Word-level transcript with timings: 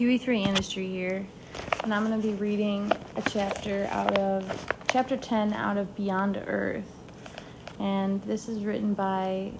QE3 0.00 0.46
Industry 0.46 0.88
here, 0.88 1.26
and 1.84 1.92
I'm 1.92 2.06
going 2.06 2.18
to 2.18 2.26
be 2.26 2.32
reading 2.32 2.90
a 3.16 3.22
chapter 3.30 3.86
out 3.90 4.16
of 4.16 4.74
chapter 4.88 5.14
10 5.14 5.52
out 5.52 5.76
of 5.76 5.94
Beyond 5.94 6.42
Earth. 6.46 6.90
And 7.78 8.22
this 8.22 8.48
is 8.48 8.64
written 8.64 8.94
by 8.94 9.52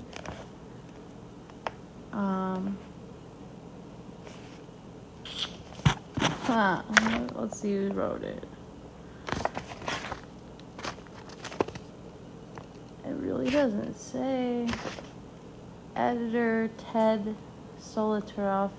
um 2.14 2.79
huh, 6.17 6.85
let's 7.35 7.61
see 7.61 7.75
who 7.75 7.93
wrote 7.93 8.22
it. 8.22 8.43
It 13.04 13.13
really 13.13 13.51
doesn't 13.51 14.01
say. 14.01 14.67
Editor 15.95 16.70
Ted 16.79 17.37
Solotaroff 17.79 18.70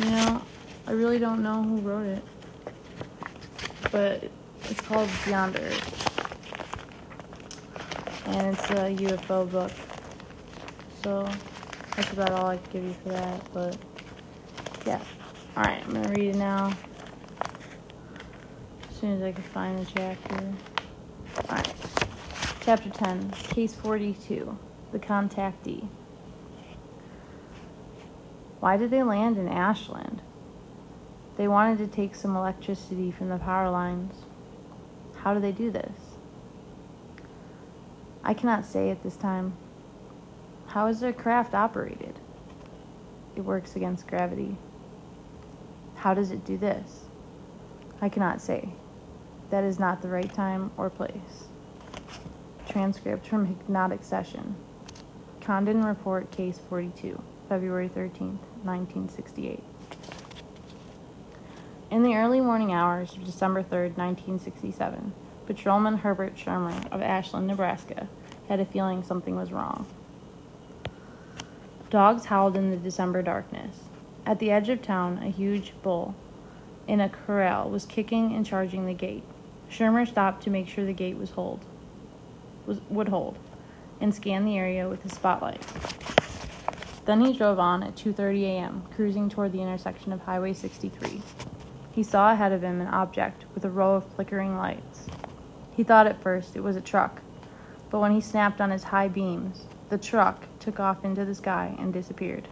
You 0.00 0.06
know, 0.12 0.42
I 0.86 0.92
really 0.92 1.18
don't 1.18 1.42
know 1.42 1.62
who 1.62 1.76
wrote 1.82 2.06
it, 2.06 2.24
but 3.92 4.30
it's 4.64 4.80
called 4.80 5.10
Beyond 5.26 5.56
Earth, 5.56 5.84
and 8.28 8.46
it's 8.46 8.70
a 8.70 8.96
UFO 8.96 9.50
book. 9.50 9.70
So 11.02 11.28
that's 11.94 12.10
about 12.14 12.32
all 12.32 12.46
I 12.46 12.56
can 12.56 12.72
give 12.72 12.84
you 12.84 12.94
for 13.02 13.10
that. 13.10 13.52
But 13.52 13.76
yeah, 14.86 15.02
all 15.54 15.64
right, 15.64 15.84
I'm 15.86 15.92
gonna 15.92 16.08
read 16.08 16.34
it 16.34 16.36
now. 16.36 16.72
As 18.88 18.96
soon 18.96 19.18
as 19.18 19.22
I 19.22 19.32
can 19.32 19.42
find 19.42 19.78
the 19.78 19.84
chapter. 19.84 20.54
All 21.50 21.56
right, 21.56 21.74
chapter 22.62 22.88
10, 22.88 23.32
case 23.32 23.74
42, 23.74 24.56
the 24.92 24.98
contactee. 24.98 25.86
Why 28.60 28.76
did 28.76 28.90
they 28.90 29.02
land 29.02 29.38
in 29.38 29.48
Ashland? 29.48 30.22
They 31.36 31.48
wanted 31.48 31.78
to 31.78 31.86
take 31.86 32.14
some 32.14 32.36
electricity 32.36 33.10
from 33.10 33.30
the 33.30 33.38
power 33.38 33.70
lines. 33.70 34.14
How 35.16 35.34
do 35.34 35.40
they 35.40 35.52
do 35.52 35.70
this? 35.70 35.92
I 38.22 38.34
cannot 38.34 38.66
say 38.66 38.90
at 38.90 39.02
this 39.02 39.16
time. 39.16 39.54
How 40.68 40.86
is 40.86 41.00
their 41.00 41.12
craft 41.12 41.54
operated? 41.54 42.18
It 43.34 43.40
works 43.40 43.76
against 43.76 44.06
gravity. 44.06 44.56
How 45.96 46.12
does 46.12 46.30
it 46.30 46.44
do 46.44 46.58
this? 46.58 47.04
I 48.02 48.08
cannot 48.08 48.40
say. 48.40 48.68
That 49.50 49.64
is 49.64 49.78
not 49.78 50.02
the 50.02 50.08
right 50.08 50.32
time 50.32 50.70
or 50.76 50.90
place. 50.90 51.48
Transcript 52.68 53.26
from 53.26 53.46
hypnotic 53.46 54.04
session. 54.04 54.54
Condon 55.40 55.84
Report, 55.84 56.30
Case 56.30 56.60
42, 56.68 57.20
February 57.50 57.88
13th. 57.88 58.38
1968. 58.62 59.60
In 61.90 62.04
the 62.04 62.14
early 62.14 62.40
morning 62.40 62.72
hours 62.72 63.14
of 63.14 63.24
December 63.24 63.60
3, 63.64 63.88
1967, 63.88 65.12
Patrolman 65.48 65.96
Herbert 65.96 66.38
Schirmer 66.38 66.80
of 66.92 67.02
Ashland, 67.02 67.48
Nebraska, 67.48 68.06
had 68.48 68.60
a 68.60 68.64
feeling 68.64 69.02
something 69.02 69.34
was 69.34 69.50
wrong. 69.50 69.88
Dogs 71.90 72.26
howled 72.26 72.56
in 72.56 72.70
the 72.70 72.76
December 72.76 73.20
darkness. 73.20 73.80
At 74.24 74.38
the 74.38 74.52
edge 74.52 74.68
of 74.68 74.80
town, 74.80 75.18
a 75.18 75.28
huge 75.28 75.72
bull 75.82 76.14
in 76.86 77.00
a 77.00 77.08
corral 77.08 77.68
was 77.68 77.84
kicking 77.84 78.32
and 78.32 78.46
charging 78.46 78.86
the 78.86 78.94
gate. 78.94 79.24
Schirmer 79.68 80.06
stopped 80.06 80.44
to 80.44 80.50
make 80.50 80.68
sure 80.68 80.84
the 80.84 80.92
gate 80.92 81.16
was 81.16 81.30
hold, 81.30 81.64
was, 82.64 82.80
would 82.88 83.08
hold, 83.08 83.38
and 84.00 84.14
scanned 84.14 84.46
the 84.46 84.56
area 84.56 84.88
with 84.88 85.02
his 85.02 85.14
spotlight. 85.14 85.66
Then 87.10 87.24
he 87.24 87.32
drove 87.32 87.58
on 87.58 87.82
at 87.82 87.96
2:30 87.96 88.42
a.m., 88.44 88.84
cruising 88.94 89.28
toward 89.28 89.50
the 89.50 89.60
intersection 89.60 90.12
of 90.12 90.20
Highway 90.20 90.52
63. 90.52 91.20
He 91.90 92.04
saw 92.04 92.30
ahead 92.30 92.52
of 92.52 92.62
him 92.62 92.80
an 92.80 92.86
object 92.86 93.46
with 93.52 93.64
a 93.64 93.68
row 93.68 93.96
of 93.96 94.04
flickering 94.14 94.56
lights. 94.56 95.08
He 95.72 95.82
thought 95.82 96.06
at 96.06 96.22
first 96.22 96.54
it 96.54 96.62
was 96.62 96.76
a 96.76 96.80
truck, 96.80 97.20
but 97.90 97.98
when 97.98 98.12
he 98.12 98.20
snapped 98.20 98.60
on 98.60 98.70
his 98.70 98.84
high 98.84 99.08
beams, 99.08 99.64
the 99.88 99.98
truck 99.98 100.44
took 100.60 100.78
off 100.78 101.04
into 101.04 101.24
the 101.24 101.34
sky 101.34 101.74
and 101.80 101.92
disappeared. 101.92 102.46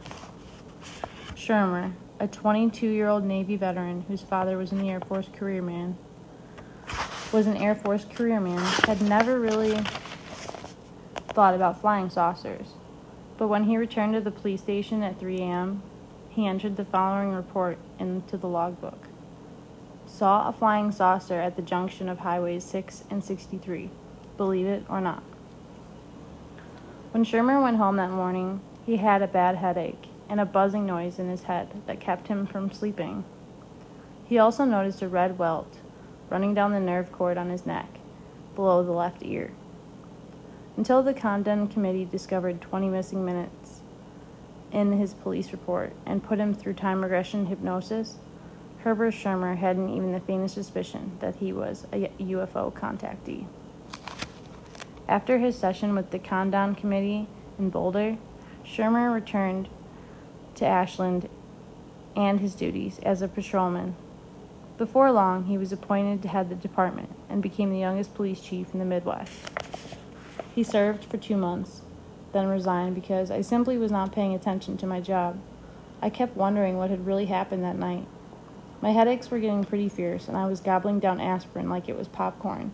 Schirmer, 1.37 1.93
a 2.19 2.27
22-year-old 2.27 3.23
Navy 3.23 3.55
veteran 3.55 4.07
whose 4.09 4.23
father 4.23 4.59
was 4.59 4.73
an 4.73 4.85
Air 4.85 4.99
Force 4.99 5.29
careerman, 5.33 5.97
was 7.33 7.47
an 7.47 7.57
Air 7.57 7.77
Force 7.77 8.05
careerman, 8.13 8.59
had 8.89 9.01
never 9.03 9.39
really 9.39 9.79
thought 11.29 11.55
about 11.55 11.81
flying 11.81 12.11
saucers. 12.11 12.73
But 13.39 13.49
when 13.49 13.65
he 13.65 13.77
returned 13.77 14.15
to 14.15 14.21
the 14.21 14.33
police 14.33 14.61
station 14.61 15.03
at 15.05 15.21
3 15.21 15.39
a.m., 15.39 15.83
he 16.29 16.47
entered 16.47 16.77
the 16.77 16.85
following 16.85 17.33
report 17.33 17.79
into 17.99 18.37
the 18.37 18.49
logbook. 18.49 19.07
Saw 20.07 20.49
a 20.49 20.53
flying 20.53 20.91
saucer 20.91 21.41
at 21.41 21.55
the 21.55 21.63
junction 21.63 22.09
of 22.09 22.19
highways 22.19 22.65
6 22.65 23.05
and 23.09 23.23
63. 23.23 23.91
Believe 24.37 24.67
it 24.67 24.85
or 24.89 25.01
not. 25.01 25.23
When 27.13 27.25
Schirmer 27.25 27.63
went 27.63 27.77
home 27.77 27.97
that 27.97 28.11
morning, 28.11 28.61
he 28.85 28.97
had 28.97 29.23
a 29.23 29.29
bad 29.29 29.57
headache 29.57 30.09
and 30.29 30.41
a 30.41 30.45
buzzing 30.45 30.85
noise 30.85 31.19
in 31.19 31.29
his 31.29 31.45
head 31.45 31.83
that 31.87 32.01
kept 32.01 32.29
him 32.29 32.45
from 32.45 32.73
sleeping. 32.73 33.25
He 34.27 34.39
also 34.39 34.65
noticed 34.65 35.01
a 35.01 35.09
red 35.09 35.39
welt 35.39 35.79
running 36.29 36.55
down 36.55 36.73
the 36.73 36.81
nerve 36.81 37.13
cord 37.13 37.39
on 37.39 37.51
his 37.51 37.65
neck, 37.65 37.89
below 38.55 38.83
the 38.83 38.93
left 38.93 39.23
ear 39.23 39.53
until 40.79 41.03
the 41.03 41.13
Condon 41.13 41.67
Committee 41.67 42.05
discovered 42.05 42.61
20 42.61 42.89
missing 42.89 43.25
minutes 43.25 43.81
in 44.71 44.93
his 44.93 45.13
police 45.13 45.51
report 45.51 45.93
and 46.07 46.23
put 46.23 46.39
him 46.39 46.55
through 46.55 46.73
time 46.73 47.03
regression 47.03 47.47
hypnosis. 47.47 48.15
Herbert 48.85 49.11
Schirmer 49.11 49.57
hadn't 49.57 49.91
even 49.91 50.13
the 50.13 50.21
faintest 50.21 50.55
suspicion 50.55 51.19
that 51.19 51.35
he 51.35 51.53
was 51.53 51.85
a 51.93 52.09
UFO 52.21 52.73
contactee. 52.73 53.47
After 55.09 55.39
his 55.39 55.59
session 55.59 55.97
with 55.97 56.13
the 56.13 56.21
Condon 56.21 56.77
Committee 56.77 57.27
in 57.59 57.71
Boulder, 57.71 58.17
Schirmer 58.63 59.11
returned 59.11 59.69
to 60.55 60.65
Ashland 60.65 61.29
and 62.15 62.39
his 62.39 62.55
duties 62.55 63.01
as 63.01 63.21
a 63.21 63.27
patrolman. 63.27 63.97
Before 64.77 65.11
long, 65.11 65.47
he 65.47 65.59
was 65.59 65.73
appointed 65.73 66.23
to 66.23 66.29
head 66.29 66.49
the 66.49 66.55
department 66.55 67.11
and 67.29 67.43
became 67.43 67.71
the 67.71 67.81
youngest 67.81 68.15
police 68.15 68.41
chief 68.41 68.73
in 68.73 68.79
the 68.79 68.85
Midwest. 68.85 69.58
He 70.55 70.63
served 70.63 71.05
for 71.05 71.17
two 71.17 71.37
months, 71.37 71.83
then 72.33 72.49
resigned 72.49 72.95
because 72.95 73.31
I 73.31 73.41
simply 73.41 73.79
was 73.79 73.93
not 73.93 74.13
paying 74.13 74.35
attention 74.35 74.77
to 74.79 74.87
my 74.87 75.01
job. 75.01 75.39
I 76.01 76.11
kept 76.11 76.37
wondering 76.37 76.77
what 76.77 76.91
had 76.91 77.07
really 77.07 77.27
happened 77.27 77.65
that 77.65 77.79
night. 77.79 78.07
My 78.81 78.91
headaches 78.91 79.31
were 79.31 79.41
getting 79.41 79.65
pretty 79.65 79.89
fierce, 79.89 80.29
and 80.29 80.37
I 80.37 80.47
was 80.47 80.61
gobbling 80.61 81.01
down 81.01 81.21
aspirin 81.21 81.69
like 81.69 81.89
it 81.89 81.99
was 81.99 82.07
popcorn. 82.07 82.73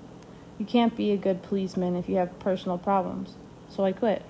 You 0.59 0.67
can't 0.67 0.95
be 0.95 1.13
a 1.13 1.17
good 1.17 1.43
policeman 1.43 1.97
if 1.97 2.09
you 2.09 2.17
have 2.17 2.39
personal 2.39 2.79
problems, 2.79 3.35
so 3.69 3.85
I 3.85 3.93
quit. 3.93 4.23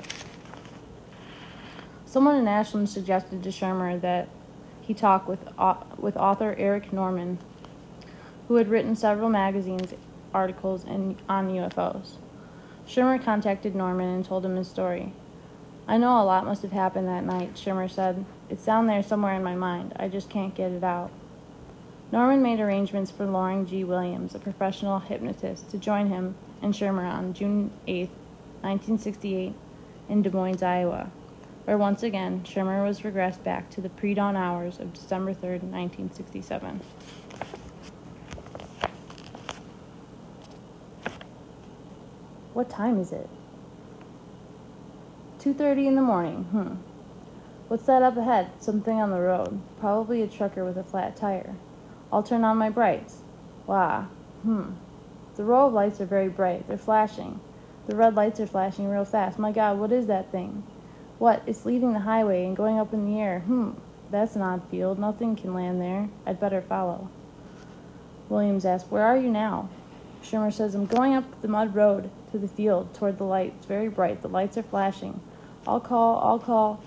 Someone 2.06 2.37
in 2.37 2.47
Ashland 2.47 2.89
suggested 2.89 3.43
to 3.43 3.50
Schirmer 3.50 3.99
that 3.99 4.28
he 4.81 4.94
talk 4.94 5.27
with, 5.27 5.41
with 5.99 6.17
author 6.17 6.55
Eric 6.56 6.93
Norman, 6.93 7.39
who 8.47 8.55
had 8.55 8.69
written 8.69 8.94
several 8.94 9.28
magazines 9.28 9.93
articles 10.33 10.84
in, 10.84 11.17
on 11.28 11.50
UFOs. 11.50 12.17
Schirmer 12.87 13.19
contacted 13.19 13.75
Norman 13.75 14.09
and 14.09 14.25
told 14.25 14.45
him 14.45 14.56
his 14.56 14.69
story. 14.69 15.12
I 15.87 15.97
know 15.97 16.21
a 16.21 16.25
lot 16.25 16.45
must 16.45 16.62
have 16.62 16.72
happened 16.72 17.09
that 17.09 17.25
night, 17.25 17.59
Schirmer 17.59 17.89
said. 17.89 18.25
It's 18.49 18.65
down 18.65 18.87
there 18.87 19.03
somewhere 19.03 19.34
in 19.34 19.43
my 19.43 19.55
mind. 19.55 19.93
I 19.97 20.09
just 20.09 20.31
can't 20.31 20.55
get 20.55 20.72
it 20.72 20.84
out. 20.84 21.11
Norman 22.12 22.43
made 22.43 22.61
arrangements 22.61 23.11
for 23.11 23.27
Loring 23.27 23.67
G. 23.67 23.84
Williams, 23.84 24.34
a 24.34 24.39
professional 24.39 24.99
hypnotist, 24.99 25.71
to 25.71 25.78
join 25.78 26.09
him 26.09 26.37
and 26.62 26.75
Schirmer 26.75 27.05
on 27.05 27.34
June 27.34 27.71
8, 27.87 28.09
1968, 28.62 29.53
in 30.09 30.23
Des 30.23 30.31
Moines, 30.31 30.62
Iowa, 30.62 31.11
where 31.65 31.78
once 31.78 32.03
again 32.03 32.44
Schirmer 32.44 32.84
was 32.84 33.00
regressed 33.00 33.43
back 33.43 33.69
to 33.70 33.81
the 33.81 33.88
pre 33.88 34.14
dawn 34.14 34.37
hours 34.37 34.79
of 34.79 34.93
December 34.93 35.35
3, 35.35 35.50
1967. 35.50 36.81
What 42.55 42.71
time 42.71 43.01
is 43.01 43.12
it? 43.12 43.29
2:30 45.41 45.89
in 45.89 45.97
the 45.97 46.03
morning. 46.03 46.45
Hmm. 46.45 46.75
What's 47.67 47.87
that 47.87 48.03
up 48.03 48.17
ahead? 48.17 48.53
Something 48.61 49.01
on 49.01 49.11
the 49.11 49.21
road. 49.21 49.61
Probably 49.81 50.23
a 50.23 50.29
trucker 50.29 50.65
with 50.65 50.79
a 50.79 50.85
flat 50.85 51.17
tire. 51.17 51.56
I'll 52.12 52.23
turn 52.23 52.45
on 52.45 52.56
my 52.56 52.71
brights. 52.71 53.19
Wow. 53.67 54.06
Hmm. 54.43 54.75
The 55.35 55.43
row 55.43 55.67
of 55.67 55.73
lights 55.73 56.01
are 56.01 56.06
very 56.06 56.29
bright. 56.29 56.69
They're 56.69 56.79
flashing. 56.79 57.41
The 57.89 57.97
red 57.97 58.15
lights 58.15 58.39
are 58.39 58.47
flashing 58.47 58.89
real 58.89 59.05
fast. 59.05 59.37
My 59.37 59.50
God, 59.50 59.81
what 59.81 59.91
is 59.91 60.07
that 60.07 60.31
thing? 60.31 60.62
What? 61.19 61.43
It's 61.47 61.67
leaving 61.67 61.93
the 61.93 62.00
highway 62.00 62.47
and 62.47 62.57
going 62.57 62.79
up 62.79 62.95
in 62.95 63.05
the 63.05 63.21
air. 63.21 63.41
Hmm. 63.41 63.73
That's 64.12 64.37
an 64.37 64.43
odd 64.43 64.62
field. 64.71 65.00
Nothing 65.00 65.35
can 65.35 65.55
land 65.55 65.81
there. 65.81 66.09
I'd 66.25 66.39
better 66.39 66.62
follow. 66.62 67.09
Williams 68.29 68.65
asks, 68.65 68.89
Where 68.93 69.03
are 69.03 69.17
you 69.17 69.29
now? 69.29 69.69
Schirmer 70.23 70.53
says, 70.53 70.77
I'm 70.77 70.87
going 70.87 71.15
up 71.15 71.43
the 71.43 71.49
mud 71.49 71.75
road 71.75 72.11
to 72.35 72.39
the 72.41 72.49
field 72.49 72.93
toward 72.95 73.17
the 73.17 73.25
light. 73.25 73.55
It's 73.57 73.67
very 73.67 73.89
bright. 73.89 74.21
The 74.21 74.29
lights 74.29 74.59
are 74.59 74.65
flashing. 74.65 75.21
I'll 75.69 75.79
call, 75.79 76.19
I'll 76.19 76.41
call. 76.41 76.83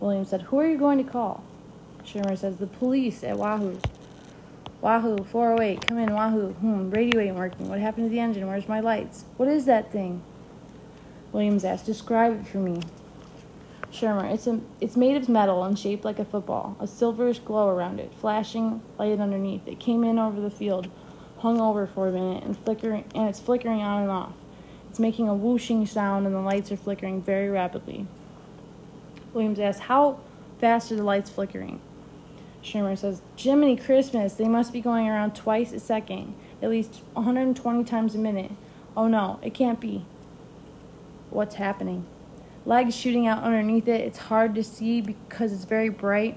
Williams 0.00 0.30
said, 0.30 0.42
Who 0.42 0.58
are 0.58 0.66
you 0.66 0.76
going 0.76 0.98
to 0.98 1.08
call? 1.08 1.44
Schirmer 2.04 2.34
says, 2.34 2.56
The 2.56 2.66
police 2.66 3.22
at 3.22 3.38
Wahoo. 3.38 3.78
Wahoo, 4.80 5.18
408, 5.18 5.86
come 5.86 5.98
in, 5.98 6.12
Wahoo. 6.12 6.48
Hmm, 6.54 6.90
radio 6.90 7.20
ain't 7.20 7.36
working. 7.36 7.68
What 7.68 7.78
happened 7.78 8.06
to 8.06 8.10
the 8.10 8.18
engine? 8.18 8.48
Where's 8.48 8.66
my 8.66 8.80
lights? 8.80 9.26
What 9.36 9.48
is 9.48 9.64
that 9.66 9.92
thing? 9.92 10.22
Williams 11.30 11.64
asked, 11.64 11.86
Describe 11.86 12.40
it 12.40 12.46
for 12.48 12.58
me. 12.58 12.80
Schirmer, 13.92 14.26
it's, 14.26 14.48
a, 14.48 14.60
it's 14.80 14.96
made 14.96 15.16
of 15.16 15.28
metal 15.28 15.62
and 15.62 15.78
shaped 15.78 16.04
like 16.04 16.18
a 16.18 16.24
football, 16.24 16.76
a 16.80 16.84
silverish 16.84 17.42
glow 17.44 17.68
around 17.68 18.00
it, 18.00 18.12
flashing 18.12 18.82
light 18.98 19.20
underneath. 19.20 19.68
It 19.68 19.78
came 19.78 20.02
in 20.02 20.18
over 20.18 20.40
the 20.40 20.50
field, 20.50 20.90
hung 21.38 21.60
over 21.60 21.86
for 21.86 22.08
a 22.08 22.12
minute, 22.12 22.42
and 22.42 22.58
flickering, 22.58 23.04
and 23.14 23.28
it's 23.28 23.38
flickering 23.38 23.80
on 23.80 24.02
and 24.02 24.10
off. 24.10 24.34
It's 24.94 25.00
making 25.00 25.28
a 25.28 25.34
whooshing 25.34 25.86
sound, 25.86 26.24
and 26.24 26.32
the 26.32 26.40
lights 26.40 26.70
are 26.70 26.76
flickering 26.76 27.20
very 27.20 27.48
rapidly. 27.48 28.06
Williams 29.32 29.58
asks, 29.58 29.80
How 29.80 30.20
fast 30.60 30.92
are 30.92 30.94
the 30.94 31.02
lights 31.02 31.28
flickering? 31.28 31.80
Schirmer 32.62 32.94
says, 32.94 33.20
Jiminy 33.36 33.74
Christmas, 33.74 34.34
they 34.34 34.46
must 34.46 34.72
be 34.72 34.80
going 34.80 35.08
around 35.08 35.34
twice 35.34 35.72
a 35.72 35.80
second, 35.80 36.36
at 36.62 36.70
least 36.70 37.02
120 37.14 37.82
times 37.82 38.14
a 38.14 38.18
minute. 38.18 38.52
Oh 38.96 39.08
no, 39.08 39.40
it 39.42 39.52
can't 39.52 39.80
be. 39.80 40.04
What's 41.30 41.56
happening? 41.56 42.06
Legs 42.64 42.94
shooting 42.94 43.26
out 43.26 43.42
underneath 43.42 43.88
it. 43.88 44.00
It's 44.00 44.18
hard 44.18 44.54
to 44.54 44.62
see 44.62 45.00
because 45.00 45.52
it's 45.52 45.64
very 45.64 45.88
bright. 45.88 46.36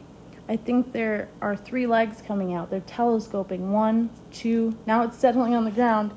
I 0.49 0.55
think 0.55 0.93
there 0.93 1.29
are 1.41 1.55
three 1.55 1.85
legs 1.85 2.23
coming 2.25 2.55
out. 2.55 2.71
They're 2.71 2.79
telescoping. 2.79 3.71
One, 3.71 4.09
two. 4.31 4.75
Now 4.87 5.03
it's 5.03 5.19
settling 5.19 5.53
on 5.53 5.63
the 5.63 5.69
ground. 5.69 6.11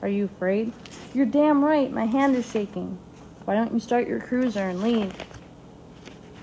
Are 0.00 0.08
you 0.08 0.26
afraid? 0.26 0.72
You're 1.12 1.26
damn 1.26 1.64
right. 1.64 1.92
My 1.92 2.06
hand 2.06 2.36
is 2.36 2.48
shaking. 2.48 2.98
Why 3.44 3.54
don't 3.54 3.72
you 3.72 3.80
start 3.80 4.06
your 4.06 4.20
cruiser 4.20 4.68
and 4.68 4.80
leave? 4.80 5.12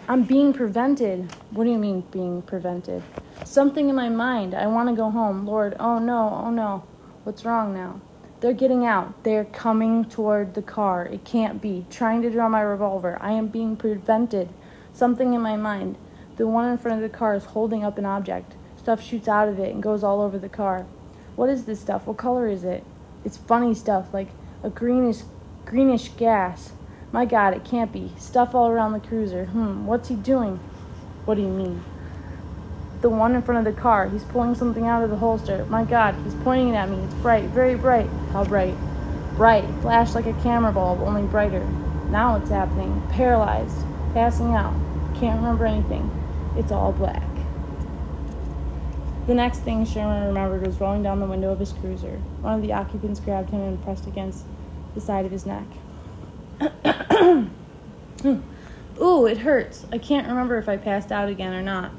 I'm 0.09 0.23
being 0.23 0.51
prevented. 0.51 1.31
What 1.51 1.63
do 1.63 1.71
you 1.71 1.77
mean, 1.77 2.01
being 2.11 2.41
prevented? 2.41 3.01
Something 3.45 3.89
in 3.89 3.95
my 3.95 4.09
mind. 4.09 4.53
I 4.53 4.67
want 4.67 4.89
to 4.89 4.95
go 4.95 5.09
home. 5.09 5.45
Lord, 5.45 5.75
oh 5.79 5.99
no, 5.99 6.41
oh 6.43 6.49
no. 6.49 6.83
What's 7.23 7.45
wrong 7.45 7.73
now? 7.73 8.01
They're 8.41 8.53
getting 8.53 8.85
out. 8.85 9.23
They're 9.23 9.45
coming 9.45 10.03
toward 10.05 10.53
the 10.53 10.61
car. 10.61 11.05
It 11.05 11.23
can't 11.23 11.61
be. 11.61 11.85
Trying 11.89 12.21
to 12.23 12.29
draw 12.29 12.49
my 12.49 12.61
revolver. 12.61 13.17
I 13.21 13.31
am 13.31 13.47
being 13.47 13.77
prevented. 13.77 14.49
Something 14.93 15.33
in 15.33 15.41
my 15.41 15.55
mind. 15.55 15.97
The 16.35 16.45
one 16.45 16.69
in 16.69 16.77
front 16.77 17.01
of 17.01 17.09
the 17.09 17.17
car 17.17 17.33
is 17.35 17.45
holding 17.45 17.85
up 17.85 17.97
an 17.97 18.05
object. 18.05 18.55
Stuff 18.77 19.01
shoots 19.01 19.29
out 19.29 19.47
of 19.47 19.59
it 19.59 19.73
and 19.73 19.81
goes 19.81 20.03
all 20.03 20.21
over 20.21 20.37
the 20.37 20.49
car. 20.49 20.85
What 21.37 21.49
is 21.49 21.63
this 21.65 21.79
stuff? 21.79 22.05
What 22.05 22.17
color 22.17 22.47
is 22.47 22.63
it? 22.65 22.83
It's 23.25 23.37
funny 23.37 23.73
stuff, 23.73 24.13
like 24.13 24.29
a 24.63 24.69
greenish 24.69 25.23
greenish 25.65 26.09
gas. 26.09 26.71
My 27.11 27.25
God, 27.25 27.55
it 27.55 27.65
can't 27.65 27.91
be. 27.91 28.11
Stuff 28.17 28.53
all 28.53 28.69
around 28.69 28.93
the 28.93 28.99
cruiser. 28.99 29.45
Hmm, 29.45 29.87
what's 29.87 30.09
he 30.09 30.15
doing? 30.15 30.59
What 31.25 31.35
do 31.35 31.41
you 31.41 31.49
mean? 31.49 31.83
The 33.01 33.09
one 33.09 33.33
in 33.33 33.41
front 33.41 33.67
of 33.67 33.75
the 33.75 33.81
car. 33.81 34.07
He's 34.09 34.23
pulling 34.23 34.53
something 34.53 34.85
out 34.85 35.03
of 35.03 35.09
the 35.09 35.15
holster. 35.15 35.65
My 35.65 35.83
God, 35.83 36.13
he's 36.23 36.35
pointing 36.35 36.69
it 36.69 36.75
at 36.75 36.89
me. 36.89 36.97
It's 36.97 37.13
bright, 37.15 37.45
very 37.45 37.75
bright. 37.75 38.07
How 38.31 38.43
bright? 38.45 38.75
Bright. 39.35 39.65
Flashed 39.81 40.13
like 40.13 40.27
a 40.27 40.33
camera 40.43 40.71
bulb, 40.71 41.01
only 41.01 41.23
brighter. 41.23 41.65
Now 42.09 42.35
it's 42.35 42.49
happening. 42.49 43.01
Paralyzed. 43.09 43.77
Passing 44.13 44.53
out. 44.53 44.73
Can't 45.15 45.39
remember 45.39 45.65
anything. 45.65 46.09
It's 46.57 46.71
all 46.71 46.91
black. 46.91 47.34
The 49.27 49.33
next 49.33 49.61
thing 49.61 49.85
Sherman 49.85 50.27
remembered 50.27 50.67
was 50.67 50.79
rolling 50.79 51.01
down 51.01 51.19
the 51.19 51.25
window 51.25 51.51
of 51.51 51.59
his 51.59 51.73
cruiser. 51.73 52.17
One 52.41 52.53
of 52.53 52.61
the 52.61 52.73
occupants 52.73 53.19
grabbed 53.19 53.49
him 53.49 53.61
and 53.61 53.83
pressed 53.83 54.05
against 54.05 54.45
the 54.93 55.01
side 55.01 55.25
of 55.25 55.31
his 55.31 55.47
neck. 55.47 55.65
Ooh, 59.01 59.25
it 59.25 59.39
hurts. 59.39 59.87
I 59.91 59.97
can't 59.97 60.27
remember 60.27 60.59
if 60.59 60.69
I 60.69 60.77
passed 60.77 61.11
out 61.11 61.27
again 61.27 61.53
or 61.53 61.63
not. 61.63 61.91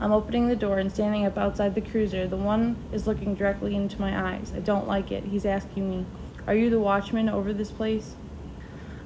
I'm 0.00 0.10
opening 0.10 0.48
the 0.48 0.56
door 0.56 0.78
and 0.78 0.90
standing 0.90 1.26
up 1.26 1.36
outside 1.36 1.74
the 1.74 1.82
cruiser. 1.82 2.26
The 2.26 2.36
one 2.36 2.76
is 2.92 3.06
looking 3.06 3.34
directly 3.34 3.76
into 3.76 4.00
my 4.00 4.32
eyes. 4.32 4.54
I 4.56 4.60
don't 4.60 4.88
like 4.88 5.12
it. 5.12 5.24
He's 5.24 5.44
asking 5.44 5.90
me, 5.90 6.06
Are 6.46 6.54
you 6.54 6.70
the 6.70 6.80
watchman 6.80 7.28
over 7.28 7.52
this 7.52 7.70
place? 7.70 8.16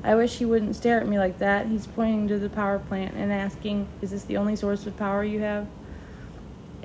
I 0.05 0.15
wish 0.15 0.39
he 0.39 0.45
wouldn't 0.45 0.77
stare 0.77 1.01
at 1.01 1.09
me 1.09 1.19
like 1.19 1.39
that. 1.39 1.67
He's 1.67 1.89
pointing 1.89 2.29
to 2.29 2.39
the 2.39 2.49
power 2.49 2.79
plant 2.79 3.17
and 3.17 3.33
asking, 3.33 3.89
Is 4.01 4.13
this 4.13 4.23
the 4.23 4.37
only 4.37 4.55
source 4.55 4.87
of 4.87 4.97
power 4.97 5.25
you 5.25 5.41
have? 5.41 5.67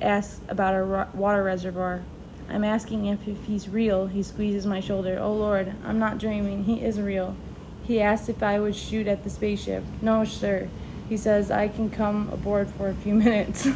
Asks 0.02 0.42
about 0.48 0.74
our 0.74 1.08
water 1.14 1.44
reservoir. 1.44 2.04
I'm 2.50 2.64
asking 2.64 3.06
if, 3.06 3.28
if 3.28 3.46
he's 3.46 3.70
real. 3.70 4.08
He 4.08 4.22
squeezes 4.22 4.66
my 4.66 4.80
shoulder. 4.80 5.18
Oh 5.20 5.34
Lord, 5.34 5.74
I'm 5.86 6.00
not 6.00 6.18
dreaming. 6.18 6.66
He 6.66 6.82
is 6.82 7.00
real. 7.00 7.36
He 7.84 8.02
asked 8.02 8.30
if 8.30 8.42
I 8.44 8.60
would 8.60 8.76
shoot 8.76 9.08
at 9.08 9.24
the 9.24 9.30
spaceship. 9.30 9.84
No, 10.02 10.24
sir. 10.26 10.70
He 11.10 11.18
says 11.18 11.52
I 11.52 11.68
can 11.68 11.90
come 11.90 12.30
aboard 12.32 12.70
for 12.70 12.90
a 12.90 12.96
few 12.96 13.14
minutes. 13.26 13.68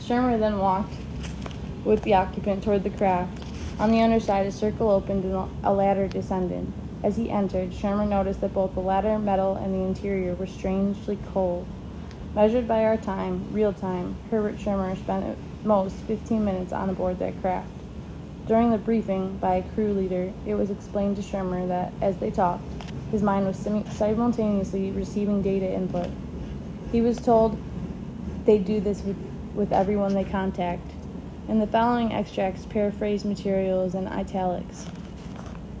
Schirmer 0.00 0.38
then 0.38 0.58
walked 0.58 0.94
with 1.84 2.02
the 2.02 2.14
occupant 2.14 2.62
toward 2.62 2.84
the 2.84 2.90
craft. 2.90 3.42
On 3.78 3.90
the 3.90 4.00
underside, 4.00 4.46
a 4.46 4.52
circle 4.52 4.90
opened 4.90 5.24
and 5.24 5.50
a 5.62 5.72
ladder 5.72 6.08
descended. 6.08 6.72
As 7.02 7.16
he 7.16 7.30
entered, 7.30 7.74
Schirmer 7.74 8.06
noticed 8.06 8.40
that 8.40 8.54
both 8.54 8.74
the 8.74 8.80
ladder, 8.80 9.18
metal, 9.18 9.56
and 9.56 9.74
the 9.74 9.86
interior 9.86 10.34
were 10.34 10.46
strangely 10.46 11.18
cold. 11.32 11.66
Measured 12.36 12.68
by 12.68 12.84
our 12.84 12.98
time, 12.98 13.50
real 13.50 13.72
time, 13.72 14.14
Herbert 14.30 14.60
Schirmer 14.60 14.94
spent 14.94 15.24
at 15.24 15.38
most 15.64 15.94
15 16.00 16.44
minutes 16.44 16.70
on 16.70 16.92
board 16.92 17.18
that 17.18 17.40
craft. 17.40 17.70
During 18.46 18.70
the 18.70 18.76
briefing 18.76 19.38
by 19.38 19.54
a 19.54 19.62
crew 19.62 19.94
leader, 19.94 20.34
it 20.44 20.54
was 20.54 20.68
explained 20.68 21.16
to 21.16 21.22
Schirmer 21.22 21.66
that, 21.66 21.94
as 22.02 22.18
they 22.18 22.30
talked, 22.30 22.62
his 23.10 23.22
mind 23.22 23.46
was 23.46 23.56
simultaneously 23.56 24.90
receiving 24.90 25.40
data 25.40 25.64
input. 25.64 26.10
He 26.92 27.00
was 27.00 27.16
told 27.16 27.58
they 28.44 28.58
do 28.58 28.80
this 28.80 29.00
with, 29.00 29.16
with 29.54 29.72
everyone 29.72 30.12
they 30.12 30.24
contact. 30.24 30.90
In 31.48 31.58
the 31.58 31.66
following 31.66 32.12
extracts, 32.12 32.66
paraphrase 32.66 33.24
materials 33.24 33.94
in 33.94 34.06
italics. 34.08 34.84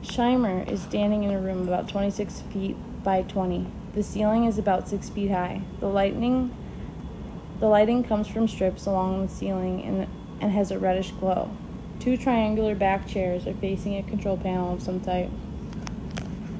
Schirmer 0.00 0.62
is 0.62 0.80
standing 0.80 1.22
in 1.22 1.32
a 1.32 1.38
room 1.38 1.68
about 1.68 1.86
26 1.86 2.40
feet 2.50 2.76
by 3.04 3.20
20. 3.20 3.66
The 3.96 4.02
ceiling 4.02 4.44
is 4.44 4.58
about 4.58 4.90
6 4.90 5.08
feet 5.08 5.30
high. 5.30 5.62
The 5.80 5.88
lightning 5.88 6.54
the 7.60 7.66
lighting 7.66 8.04
comes 8.04 8.28
from 8.28 8.46
strips 8.46 8.84
along 8.84 9.22
the 9.22 9.32
ceiling 9.32 9.82
and, 9.82 10.06
and 10.42 10.52
has 10.52 10.70
a 10.70 10.78
reddish 10.78 11.12
glow. 11.12 11.50
Two 11.98 12.18
triangular 12.18 12.74
back 12.74 13.08
chairs 13.08 13.46
are 13.46 13.54
facing 13.54 13.96
a 13.96 14.02
control 14.02 14.36
panel 14.36 14.74
of 14.74 14.82
some 14.82 15.00
type. 15.00 15.30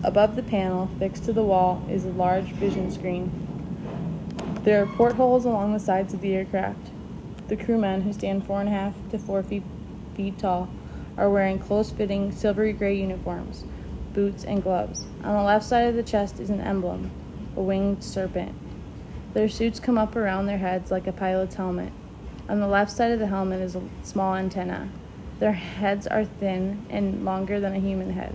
Above 0.03 0.35
the 0.35 0.43
panel, 0.43 0.89
fixed 0.99 1.25
to 1.25 1.35
the 1.35 1.43
wall, 1.43 1.85
is 1.91 2.07
a 2.07 2.13
large 2.13 2.53
vision 2.53 2.91
screen. 2.91 3.31
There 4.63 4.83
are 4.83 4.87
portholes 4.87 5.45
along 5.45 5.75
the 5.75 5.79
sides 5.79 6.15
of 6.15 6.23
the 6.23 6.35
aircraft. 6.35 6.91
The 7.49 7.57
crewmen, 7.59 8.01
who 8.01 8.15
stand 8.15 8.47
four 8.47 8.61
and 8.61 8.71
a 8.71 8.73
half 8.73 8.95
to 9.11 9.19
four 9.19 9.43
feet, 9.43 9.63
feet 10.15 10.39
tall, 10.39 10.71
are 11.19 11.29
wearing 11.29 11.59
close 11.59 11.91
fitting 11.91 12.33
silvery 12.33 12.73
gray 12.73 12.97
uniforms, 12.97 13.65
boots, 14.15 14.43
and 14.43 14.63
gloves. 14.63 15.05
On 15.23 15.35
the 15.35 15.43
left 15.43 15.67
side 15.67 15.89
of 15.89 15.97
the 15.97 16.03
chest 16.03 16.41
is 16.41 16.49
an 16.49 16.63
emblem, 16.63 17.11
a 17.57 17.61
winged 17.61 18.05
serpent. 18.05 18.55
Their 19.35 19.49
suits 19.49 19.81
come 19.81 19.99
up 19.99 20.17
around 20.17 20.47
their 20.47 20.59
heads 20.59 20.91
like 20.91 21.07
a 21.07 21.13
pilot's 21.13 21.57
helmet. 21.57 21.93
On 22.49 22.61
the 22.61 22.69
left 22.69 22.91
side 22.91 23.11
of 23.11 23.19
the 23.19 23.27
helmet 23.27 23.61
is 23.61 23.75
a 23.77 23.83
small 24.03 24.35
antenna. 24.35 24.89
Their 25.39 25.53
heads 25.53 26.07
are 26.07 26.25
thin 26.25 26.87
and 26.89 27.25
longer 27.25 27.61
than 27.61 27.75
a 27.75 27.81
human 27.81 28.13
head. 28.13 28.35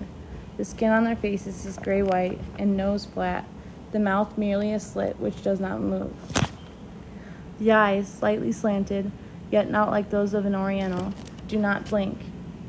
The 0.57 0.65
skin 0.65 0.91
on 0.91 1.05
their 1.05 1.15
faces 1.15 1.65
is 1.65 1.77
gray 1.77 2.03
white 2.03 2.39
and 2.59 2.77
nose 2.77 3.05
flat, 3.05 3.45
the 3.91 3.99
mouth 3.99 4.37
merely 4.37 4.73
a 4.73 4.79
slit 4.79 5.19
which 5.19 5.41
does 5.41 5.59
not 5.59 5.81
move. 5.81 6.13
The 7.57 7.71
eyes, 7.71 8.07
slightly 8.07 8.51
slanted, 8.51 9.11
yet 9.49 9.69
not 9.69 9.89
like 9.89 10.09
those 10.09 10.33
of 10.33 10.45
an 10.45 10.55
Oriental, 10.55 11.13
do 11.47 11.57
not 11.57 11.89
blink. 11.89 12.19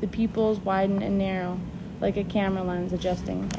The 0.01 0.07
pupils 0.07 0.59
widen 0.59 1.03
and 1.03 1.17
narrow, 1.17 1.59
like 2.01 2.17
a 2.17 2.23
camera 2.23 2.63
lens 2.63 2.93
adjusting. 2.93 3.51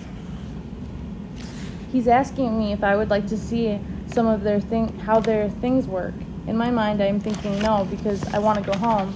He's 1.95 2.09
asking 2.09 2.59
me 2.59 2.73
if 2.73 2.83
I 2.83 2.97
would 2.97 3.09
like 3.09 3.29
to 3.29 3.39
see 3.39 3.79
some 4.09 4.27
of 4.27 4.43
their 4.43 4.59
thing 4.59 4.99
how 4.99 5.21
their 5.21 5.49
things 5.49 5.87
work. 5.87 6.15
In 6.49 6.57
my 6.57 6.69
mind 6.69 7.01
I 7.01 7.07
am 7.07 7.21
thinking 7.21 7.57
no 7.61 7.87
because 7.89 8.21
I 8.35 8.41
want 8.41 8.59
to 8.59 8.69
go 8.69 8.77
home 8.77 9.15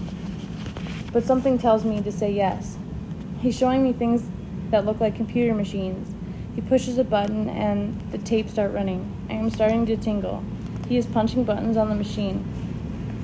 but 1.13 1.25
something 1.25 1.59
tells 1.59 1.85
me 1.85 2.01
to 2.03 2.13
say 2.13 2.31
yes. 2.31 2.79
He's 3.41 3.59
showing 3.59 3.83
me 3.83 3.93
things 3.93 4.29
that 4.71 4.87
look 4.87 5.01
like 5.01 5.17
computer 5.17 5.55
machines. 5.55 6.15
He 6.55 6.61
pushes 6.61 6.99
a 6.99 7.03
button 7.03 7.49
and 7.49 8.01
the 8.13 8.19
tape 8.19 8.49
start 8.49 8.73
running. 8.73 9.13
I 9.29 9.33
am 9.33 9.51
starting 9.51 9.85
to 9.87 9.97
tingle. 9.97 10.45
He 10.89 10.99
is 10.99 11.07
punching 11.07 11.43
buttons 11.43 11.77
on 11.77 11.89
the 11.89 11.97
machine. 11.97 12.45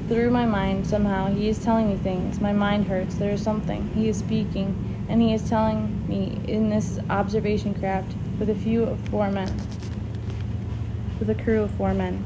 Through 0.08 0.32
my 0.32 0.46
mind, 0.46 0.84
somehow, 0.84 1.28
he 1.28 1.48
is 1.48 1.62
telling 1.62 1.90
me 1.90 1.96
things. 1.98 2.40
My 2.40 2.52
mind 2.52 2.88
hurts. 2.88 3.14
There 3.14 3.30
is 3.30 3.42
something. 3.44 3.88
He 3.94 4.08
is 4.08 4.18
speaking, 4.18 5.06
and 5.08 5.22
he 5.22 5.32
is 5.32 5.48
telling 5.48 6.08
me 6.08 6.40
in 6.48 6.70
this 6.70 6.98
observation 7.08 7.72
craft 7.74 8.16
with 8.38 8.50
a 8.50 8.54
few 8.54 8.84
of 8.84 8.98
four 9.08 9.30
men. 9.30 9.54
With 11.18 11.30
a 11.30 11.34
crew 11.34 11.62
of 11.62 11.70
four 11.72 11.94
men. 11.94 12.24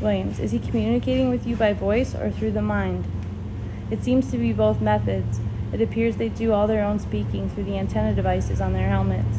Williams, 0.00 0.38
is 0.38 0.52
he 0.52 0.58
communicating 0.58 1.30
with 1.30 1.46
you 1.46 1.56
by 1.56 1.72
voice 1.72 2.14
or 2.14 2.30
through 2.30 2.52
the 2.52 2.62
mind? 2.62 3.04
It 3.90 4.04
seems 4.04 4.30
to 4.30 4.38
be 4.38 4.52
both 4.52 4.80
methods. 4.80 5.40
It 5.72 5.80
appears 5.80 6.16
they 6.16 6.28
do 6.28 6.52
all 6.52 6.66
their 6.66 6.84
own 6.84 6.98
speaking 6.98 7.48
through 7.48 7.64
the 7.64 7.78
antenna 7.78 8.14
devices 8.14 8.60
on 8.60 8.72
their 8.72 8.88
helmets. 8.88 9.38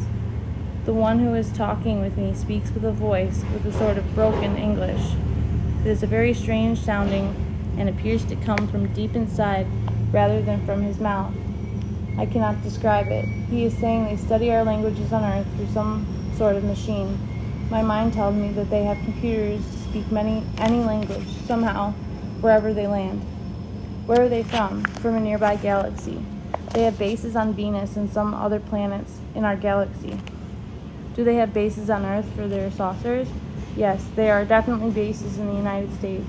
The 0.84 0.94
one 0.94 1.18
who 1.18 1.34
is 1.34 1.52
talking 1.52 2.00
with 2.00 2.16
me 2.16 2.34
speaks 2.34 2.70
with 2.70 2.84
a 2.84 2.92
voice 2.92 3.44
with 3.52 3.66
a 3.66 3.72
sort 3.72 3.98
of 3.98 4.14
broken 4.14 4.56
English. 4.56 5.12
It 5.82 5.88
is 5.88 6.02
a 6.02 6.06
very 6.06 6.34
strange 6.34 6.80
sounding 6.80 7.34
and 7.78 7.88
appears 7.88 8.24
to 8.24 8.36
come 8.36 8.66
from 8.68 8.92
deep 8.94 9.14
inside 9.14 9.66
rather 10.12 10.42
than 10.42 10.64
from 10.64 10.82
his 10.82 10.98
mouth. 10.98 11.34
I 12.18 12.26
cannot 12.26 12.60
describe 12.64 13.06
it. 13.08 13.24
He 13.48 13.64
is 13.64 13.78
saying 13.78 14.06
they 14.06 14.16
study 14.16 14.50
our 14.50 14.64
languages 14.64 15.12
on 15.12 15.22
earth 15.22 15.46
through 15.56 15.68
some 15.68 16.04
sort 16.36 16.56
of 16.56 16.64
machine. 16.64 17.16
My 17.70 17.80
mind 17.80 18.12
tells 18.12 18.34
me 18.34 18.50
that 18.54 18.70
they 18.70 18.82
have 18.82 18.98
computers 19.04 19.64
to 19.64 19.78
speak 19.88 20.10
many 20.10 20.42
any 20.58 20.80
language, 20.80 21.28
somehow, 21.46 21.92
wherever 22.40 22.74
they 22.74 22.88
land. 22.88 23.22
Where 24.06 24.22
are 24.22 24.28
they 24.28 24.42
from? 24.42 24.82
From 24.84 25.14
a 25.14 25.20
nearby 25.20 25.56
galaxy. 25.56 26.20
They 26.72 26.82
have 26.82 26.98
bases 26.98 27.36
on 27.36 27.54
Venus 27.54 27.96
and 27.96 28.10
some 28.10 28.34
other 28.34 28.58
planets 28.58 29.20
in 29.36 29.44
our 29.44 29.56
galaxy. 29.56 30.18
Do 31.14 31.22
they 31.22 31.36
have 31.36 31.54
bases 31.54 31.88
on 31.88 32.04
Earth 32.04 32.28
for 32.34 32.48
their 32.48 32.70
saucers? 32.72 33.28
Yes, 33.76 34.04
there 34.16 34.34
are 34.34 34.44
definitely 34.44 34.90
bases 34.90 35.38
in 35.38 35.46
the 35.46 35.54
United 35.54 35.94
States. 35.94 36.28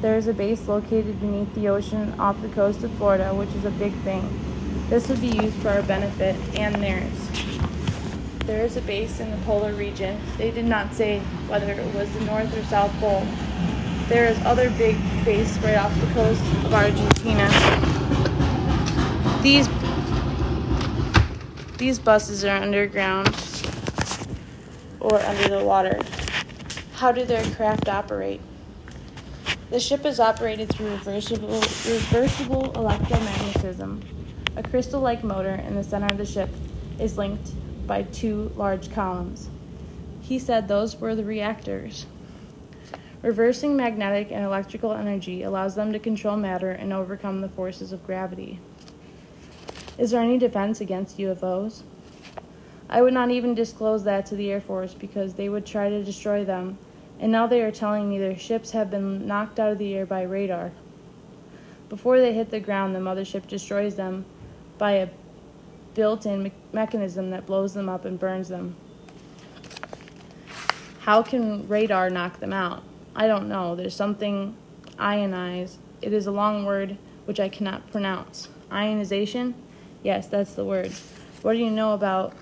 There 0.00 0.16
is 0.16 0.26
a 0.26 0.32
base 0.32 0.68
located 0.68 1.20
beneath 1.20 1.54
the 1.54 1.68
ocean 1.68 2.18
off 2.18 2.40
the 2.40 2.48
coast 2.48 2.82
of 2.82 2.90
Florida, 2.92 3.34
which 3.34 3.50
is 3.50 3.64
a 3.66 3.70
big 3.72 3.92
thing. 4.04 4.57
This 4.88 5.06
would 5.08 5.20
be 5.20 5.28
used 5.28 5.56
for 5.56 5.68
our 5.68 5.82
benefit 5.82 6.34
and 6.54 6.74
theirs. 6.76 7.12
There 8.46 8.64
is 8.64 8.78
a 8.78 8.80
base 8.80 9.20
in 9.20 9.30
the 9.30 9.36
polar 9.38 9.74
region. 9.74 10.18
They 10.38 10.50
did 10.50 10.64
not 10.64 10.94
say 10.94 11.18
whether 11.46 11.70
it 11.70 11.94
was 11.94 12.10
the 12.12 12.20
North 12.24 12.56
or 12.56 12.64
South 12.64 12.90
Pole. 12.98 13.26
There 14.08 14.24
is 14.24 14.38
other 14.46 14.70
big 14.70 14.96
base 15.26 15.58
right 15.58 15.76
off 15.76 15.94
the 16.00 16.06
coast 16.14 16.40
of 16.64 16.72
Argentina. 16.72 17.48
These 19.42 19.68
these 21.76 21.98
buses 21.98 22.44
are 22.44 22.56
underground 22.56 23.28
or 25.00 25.20
under 25.20 25.48
the 25.48 25.62
water. 25.62 26.00
How 26.94 27.12
do 27.12 27.26
their 27.26 27.44
craft 27.54 27.88
operate? 27.88 28.40
The 29.68 29.78
ship 29.78 30.06
is 30.06 30.18
operated 30.18 30.70
through 30.70 30.90
reversible, 30.92 31.60
reversible 31.60 32.72
electromagnetism. 32.72 34.02
A 34.58 34.62
crystal 34.64 35.00
like 35.00 35.22
motor 35.22 35.54
in 35.54 35.76
the 35.76 35.84
center 35.84 36.08
of 36.08 36.18
the 36.18 36.26
ship 36.26 36.50
is 36.98 37.16
linked 37.16 37.52
by 37.86 38.02
two 38.02 38.50
large 38.56 38.90
columns. 38.90 39.48
He 40.20 40.40
said 40.40 40.66
those 40.66 40.96
were 40.96 41.14
the 41.14 41.22
reactors. 41.22 42.06
Reversing 43.22 43.76
magnetic 43.76 44.32
and 44.32 44.44
electrical 44.44 44.94
energy 44.94 45.44
allows 45.44 45.76
them 45.76 45.92
to 45.92 46.00
control 46.00 46.36
matter 46.36 46.72
and 46.72 46.92
overcome 46.92 47.40
the 47.40 47.48
forces 47.48 47.92
of 47.92 48.04
gravity. 48.04 48.58
Is 49.96 50.10
there 50.10 50.22
any 50.22 50.38
defense 50.38 50.80
against 50.80 51.18
UFOs? 51.18 51.82
I 52.90 53.00
would 53.00 53.14
not 53.14 53.30
even 53.30 53.54
disclose 53.54 54.02
that 54.02 54.26
to 54.26 54.34
the 54.34 54.50
Air 54.50 54.60
Force 54.60 54.92
because 54.92 55.34
they 55.34 55.48
would 55.48 55.66
try 55.66 55.88
to 55.88 56.02
destroy 56.02 56.44
them, 56.44 56.78
and 57.20 57.30
now 57.30 57.46
they 57.46 57.62
are 57.62 57.70
telling 57.70 58.10
me 58.10 58.18
their 58.18 58.36
ships 58.36 58.72
have 58.72 58.90
been 58.90 59.24
knocked 59.24 59.60
out 59.60 59.70
of 59.70 59.78
the 59.78 59.94
air 59.94 60.04
by 60.04 60.22
radar. 60.22 60.72
Before 61.88 62.18
they 62.18 62.32
hit 62.32 62.50
the 62.50 62.58
ground, 62.58 62.96
the 62.96 62.98
mothership 62.98 63.46
destroys 63.46 63.94
them 63.94 64.24
by 64.78 64.92
a 64.92 65.08
built 65.94 66.24
in 66.24 66.44
me- 66.44 66.52
mechanism 66.72 67.30
that 67.30 67.46
blows 67.46 67.74
them 67.74 67.88
up 67.88 68.04
and 68.04 68.18
burns 68.18 68.48
them. 68.48 68.76
How 71.00 71.22
can 71.22 71.68
radar 71.68 72.10
knock 72.10 72.40
them 72.40 72.52
out? 72.52 72.82
I 73.14 73.26
don't 73.26 73.48
know. 73.48 73.74
There's 73.74 73.96
something 73.96 74.56
ionize. 74.98 75.76
It 76.00 76.12
is 76.12 76.26
a 76.26 76.30
long 76.30 76.64
word 76.64 76.96
which 77.24 77.40
I 77.40 77.48
cannot 77.48 77.90
pronounce. 77.90 78.48
Ionization? 78.72 79.54
Yes, 80.02 80.28
that's 80.28 80.54
the 80.54 80.64
word. 80.64 80.92
What 81.42 81.54
do 81.54 81.58
you 81.58 81.70
know 81.70 81.94
about 81.94 82.34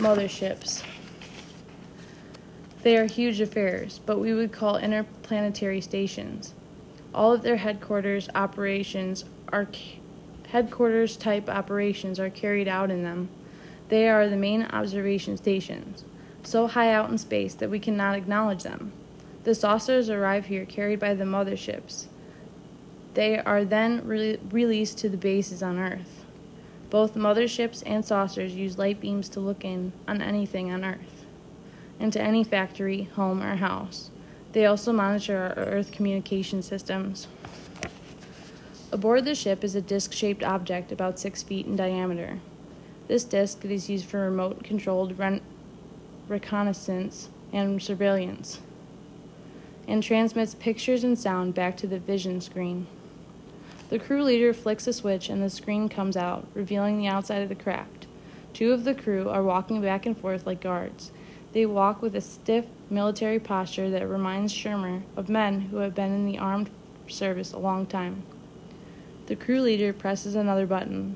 motherships. 0.00 0.82
They 2.82 2.96
are 2.96 3.06
huge 3.06 3.40
affairs, 3.40 4.00
but 4.06 4.18
we 4.18 4.32
would 4.32 4.52
call 4.52 4.78
interplanetary 4.78 5.80
stations. 5.82 6.54
All 7.14 7.32
of 7.32 7.42
their 7.42 7.56
headquarters 7.56 8.28
operations 8.34 9.24
are 9.52 9.66
headquarters 10.50 11.16
type 11.16 11.48
operations 11.48 12.18
are 12.18 12.30
carried 12.30 12.68
out 12.68 12.90
in 12.90 13.02
them. 13.02 13.28
They 13.88 14.08
are 14.08 14.28
the 14.28 14.36
main 14.36 14.64
observation 14.64 15.36
stations, 15.36 16.04
so 16.42 16.66
high 16.66 16.92
out 16.92 17.10
in 17.10 17.18
space 17.18 17.54
that 17.54 17.70
we 17.70 17.78
cannot 17.78 18.16
acknowledge 18.16 18.62
them. 18.62 18.92
The 19.44 19.54
saucers 19.54 20.10
arrive 20.10 20.46
here 20.46 20.64
carried 20.64 21.00
by 21.00 21.14
the 21.14 21.24
motherships. 21.24 22.06
They 23.14 23.38
are 23.38 23.64
then 23.64 24.06
re- 24.06 24.38
released 24.50 24.98
to 24.98 25.08
the 25.08 25.16
bases 25.16 25.62
on 25.62 25.78
Earth. 25.78 26.24
Both 26.90 27.14
motherships 27.14 27.82
and 27.86 28.04
saucers 28.04 28.54
use 28.54 28.78
light 28.78 29.00
beams 29.00 29.28
to 29.30 29.40
look 29.40 29.64
in 29.64 29.92
on 30.06 30.20
anything 30.20 30.72
on 30.72 30.84
Earth, 30.84 31.24
into 31.98 32.20
any 32.20 32.44
factory, 32.44 33.04
home, 33.14 33.42
or 33.42 33.56
house. 33.56 34.10
They 34.52 34.66
also 34.66 34.92
monitor 34.92 35.54
our 35.56 35.64
Earth 35.64 35.92
communication 35.92 36.62
systems. 36.62 37.28
Aboard 38.92 39.24
the 39.24 39.36
ship 39.36 39.62
is 39.62 39.76
a 39.76 39.80
disc 39.80 40.12
shaped 40.12 40.42
object 40.42 40.90
about 40.90 41.20
six 41.20 41.44
feet 41.44 41.64
in 41.64 41.76
diameter. 41.76 42.40
This 43.06 43.22
disc 43.22 43.64
is 43.64 43.88
used 43.88 44.06
for 44.06 44.18
remote 44.18 44.64
controlled 44.64 45.14
reconnaissance 46.26 47.28
and 47.52 47.80
surveillance, 47.80 48.60
and 49.86 50.02
transmits 50.02 50.56
pictures 50.56 51.04
and 51.04 51.16
sound 51.16 51.54
back 51.54 51.76
to 51.76 51.86
the 51.86 52.00
vision 52.00 52.40
screen. 52.40 52.88
The 53.90 54.00
crew 54.00 54.24
leader 54.24 54.52
flicks 54.52 54.88
a 54.88 54.92
switch 54.92 55.28
and 55.28 55.40
the 55.40 55.50
screen 55.50 55.88
comes 55.88 56.16
out, 56.16 56.48
revealing 56.54 56.98
the 56.98 57.08
outside 57.08 57.42
of 57.42 57.48
the 57.48 57.54
craft. 57.54 58.08
Two 58.52 58.72
of 58.72 58.82
the 58.82 58.94
crew 58.94 59.28
are 59.28 59.42
walking 59.42 59.80
back 59.80 60.04
and 60.04 60.18
forth 60.18 60.46
like 60.46 60.60
guards. 60.60 61.12
They 61.52 61.64
walk 61.64 62.02
with 62.02 62.16
a 62.16 62.20
stiff 62.20 62.66
military 62.88 63.38
posture 63.38 63.88
that 63.90 64.08
reminds 64.08 64.52
Schirmer 64.52 65.02
of 65.16 65.28
men 65.28 65.60
who 65.62 65.76
have 65.78 65.94
been 65.94 66.12
in 66.12 66.26
the 66.26 66.38
armed 66.38 66.70
service 67.06 67.52
a 67.52 67.58
long 67.58 67.86
time. 67.86 68.24
The 69.30 69.36
crew 69.36 69.60
leader 69.60 69.92
presses 69.92 70.34
another 70.34 70.66
button. 70.66 71.14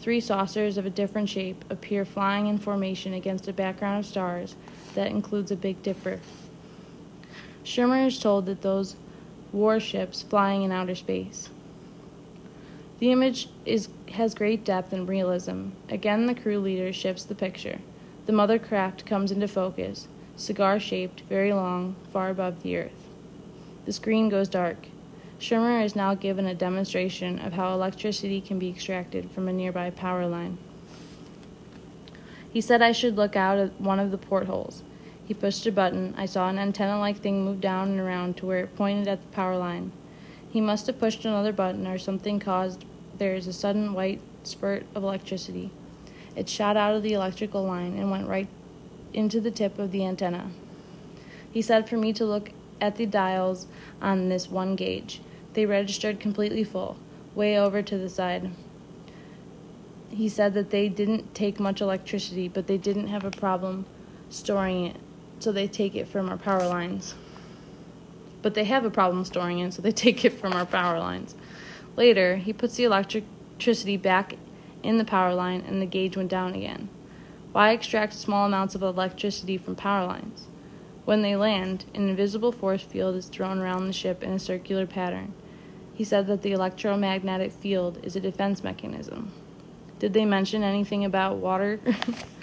Three 0.00 0.20
saucers 0.20 0.78
of 0.78 0.86
a 0.86 0.90
different 0.90 1.28
shape 1.28 1.64
appear 1.68 2.04
flying 2.04 2.46
in 2.46 2.58
formation 2.58 3.12
against 3.12 3.48
a 3.48 3.52
background 3.52 3.98
of 3.98 4.06
stars 4.06 4.54
that 4.94 5.10
includes 5.10 5.50
a 5.50 5.56
Big 5.56 5.82
Dipper. 5.82 6.20
Schirmer 7.64 8.06
is 8.06 8.20
told 8.20 8.46
that 8.46 8.62
those 8.62 8.94
warships 9.50 10.22
flying 10.22 10.62
in 10.62 10.70
outer 10.70 10.94
space. 10.94 11.48
The 13.00 13.10
image 13.10 13.48
is, 13.66 13.88
has 14.12 14.34
great 14.34 14.64
depth 14.64 14.92
and 14.92 15.08
realism. 15.08 15.70
Again, 15.88 16.26
the 16.26 16.36
crew 16.36 16.60
leader 16.60 16.92
shifts 16.92 17.24
the 17.24 17.34
picture. 17.34 17.80
The 18.26 18.32
mother 18.32 18.60
craft 18.60 19.04
comes 19.04 19.32
into 19.32 19.48
focus, 19.48 20.06
cigar 20.36 20.78
shaped, 20.78 21.22
very 21.22 21.52
long, 21.52 21.96
far 22.12 22.30
above 22.30 22.62
the 22.62 22.76
earth. 22.76 23.08
The 23.84 23.92
screen 23.92 24.28
goes 24.28 24.48
dark. 24.48 24.86
Schirmer 25.40 25.80
is 25.80 25.94
now 25.94 26.14
given 26.14 26.46
a 26.46 26.54
demonstration 26.54 27.38
of 27.38 27.52
how 27.52 27.72
electricity 27.72 28.40
can 28.40 28.58
be 28.58 28.68
extracted 28.68 29.30
from 29.30 29.46
a 29.46 29.52
nearby 29.52 29.88
power 29.90 30.26
line. 30.26 30.58
He 32.52 32.60
said 32.60 32.82
I 32.82 32.90
should 32.90 33.16
look 33.16 33.36
out 33.36 33.58
at 33.58 33.80
one 33.80 34.00
of 34.00 34.10
the 34.10 34.18
portholes. 34.18 34.82
He 35.24 35.34
pushed 35.34 35.64
a 35.66 35.70
button. 35.70 36.12
I 36.16 36.26
saw 36.26 36.48
an 36.48 36.58
antenna 36.58 36.98
like 36.98 37.18
thing 37.18 37.44
move 37.44 37.60
down 37.60 37.90
and 37.90 38.00
around 38.00 38.36
to 38.38 38.46
where 38.46 38.60
it 38.60 38.76
pointed 38.76 39.06
at 39.06 39.20
the 39.20 39.28
power 39.28 39.56
line. 39.56 39.92
He 40.50 40.60
must 40.60 40.86
have 40.88 40.98
pushed 40.98 41.24
another 41.24 41.52
button 41.52 41.86
or 41.86 41.98
something 41.98 42.40
caused 42.40 42.84
there 43.18 43.34
is 43.34 43.46
a 43.46 43.52
sudden 43.52 43.92
white 43.92 44.20
spurt 44.42 44.86
of 44.94 45.04
electricity. 45.04 45.70
It 46.34 46.48
shot 46.48 46.76
out 46.76 46.96
of 46.96 47.02
the 47.02 47.12
electrical 47.12 47.64
line 47.64 47.96
and 47.96 48.10
went 48.10 48.28
right 48.28 48.48
into 49.12 49.40
the 49.40 49.50
tip 49.50 49.78
of 49.78 49.92
the 49.92 50.04
antenna. 50.04 50.50
He 51.52 51.62
said 51.62 51.88
for 51.88 51.96
me 51.96 52.12
to 52.14 52.24
look 52.24 52.50
at 52.80 52.96
the 52.96 53.06
dials 53.06 53.66
on 54.00 54.28
this 54.28 54.48
one 54.48 54.74
gauge. 54.74 55.20
They 55.58 55.66
registered 55.66 56.20
completely 56.20 56.62
full, 56.62 56.96
way 57.34 57.58
over 57.58 57.82
to 57.82 57.98
the 57.98 58.08
side. 58.08 58.52
He 60.08 60.28
said 60.28 60.54
that 60.54 60.70
they 60.70 60.88
didn't 60.88 61.34
take 61.34 61.58
much 61.58 61.80
electricity, 61.80 62.46
but 62.46 62.68
they 62.68 62.78
didn't 62.78 63.08
have 63.08 63.24
a 63.24 63.32
problem 63.32 63.84
storing 64.30 64.86
it, 64.86 64.96
so 65.40 65.50
they 65.50 65.66
take 65.66 65.96
it 65.96 66.06
from 66.06 66.28
our 66.28 66.36
power 66.36 66.64
lines. 66.64 67.16
But 68.40 68.54
they 68.54 68.62
have 68.66 68.84
a 68.84 68.90
problem 68.90 69.24
storing 69.24 69.58
it, 69.58 69.74
so 69.74 69.82
they 69.82 69.90
take 70.06 70.24
it 70.24 70.38
from 70.38 70.52
our 70.52 70.64
power 70.64 71.00
lines. 71.00 71.34
Later, 71.96 72.36
he 72.36 72.52
puts 72.52 72.76
the 72.76 72.84
electricity 72.84 73.96
back 73.96 74.36
in 74.84 74.98
the 74.98 75.04
power 75.04 75.34
line 75.34 75.64
and 75.66 75.82
the 75.82 75.86
gauge 75.86 76.16
went 76.16 76.30
down 76.30 76.54
again. 76.54 76.88
Why 77.50 77.72
extract 77.72 78.12
small 78.12 78.46
amounts 78.46 78.76
of 78.76 78.82
electricity 78.82 79.58
from 79.58 79.74
power 79.74 80.06
lines? 80.06 80.46
When 81.04 81.22
they 81.22 81.34
land, 81.34 81.86
an 81.94 82.08
invisible 82.08 82.52
force 82.52 82.82
field 82.82 83.16
is 83.16 83.26
thrown 83.26 83.58
around 83.58 83.88
the 83.88 83.92
ship 83.92 84.22
in 84.22 84.30
a 84.30 84.38
circular 84.38 84.86
pattern. 84.86 85.34
He 85.98 86.04
said 86.04 86.28
that 86.28 86.42
the 86.42 86.52
electromagnetic 86.52 87.50
field 87.50 87.98
is 88.04 88.14
a 88.14 88.20
defense 88.20 88.62
mechanism. 88.62 89.32
Did 89.98 90.12
they 90.14 90.24
mention 90.24 90.62
anything 90.62 91.04
about 91.04 91.38
water? 91.38 91.80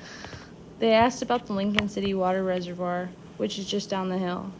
they 0.79 0.91
asked 0.91 1.21
about 1.21 1.45
the 1.45 1.53
Lincoln 1.53 1.88
City 1.88 2.13
water 2.13 2.43
reservoir, 2.43 3.12
which 3.38 3.57
is 3.57 3.65
just 3.65 3.89
down 3.89 4.09
the 4.09 4.17
hill. 4.17 4.51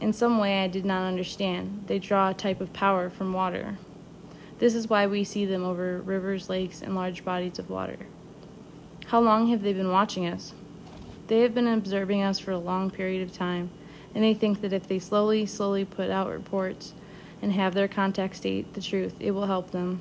In 0.00 0.12
some 0.12 0.38
way 0.38 0.64
I 0.64 0.66
did 0.66 0.84
not 0.84 1.06
understand. 1.06 1.84
They 1.86 2.00
draw 2.00 2.30
a 2.30 2.34
type 2.34 2.60
of 2.60 2.72
power 2.72 3.08
from 3.08 3.32
water. 3.32 3.78
This 4.58 4.74
is 4.74 4.90
why 4.90 5.06
we 5.06 5.22
see 5.22 5.44
them 5.44 5.62
over 5.62 6.00
rivers, 6.00 6.48
lakes, 6.48 6.82
and 6.82 6.96
large 6.96 7.24
bodies 7.24 7.60
of 7.60 7.70
water. 7.70 7.98
How 9.06 9.20
long 9.20 9.46
have 9.50 9.62
they 9.62 9.72
been 9.72 9.92
watching 9.92 10.26
us? 10.26 10.54
They 11.28 11.42
have 11.42 11.54
been 11.54 11.68
observing 11.68 12.22
us 12.22 12.40
for 12.40 12.50
a 12.50 12.58
long 12.58 12.90
period 12.90 13.22
of 13.22 13.32
time, 13.32 13.70
and 14.12 14.24
they 14.24 14.34
think 14.34 14.60
that 14.62 14.72
if 14.72 14.88
they 14.88 14.98
slowly, 14.98 15.46
slowly 15.46 15.84
put 15.84 16.10
out 16.10 16.28
reports 16.28 16.94
and 17.42 17.52
have 17.52 17.74
their 17.74 17.88
contacts 17.88 18.38
state 18.38 18.74
the 18.74 18.80
truth, 18.80 19.14
it 19.20 19.30
will 19.30 19.46
help 19.46 19.70
them. 19.70 20.00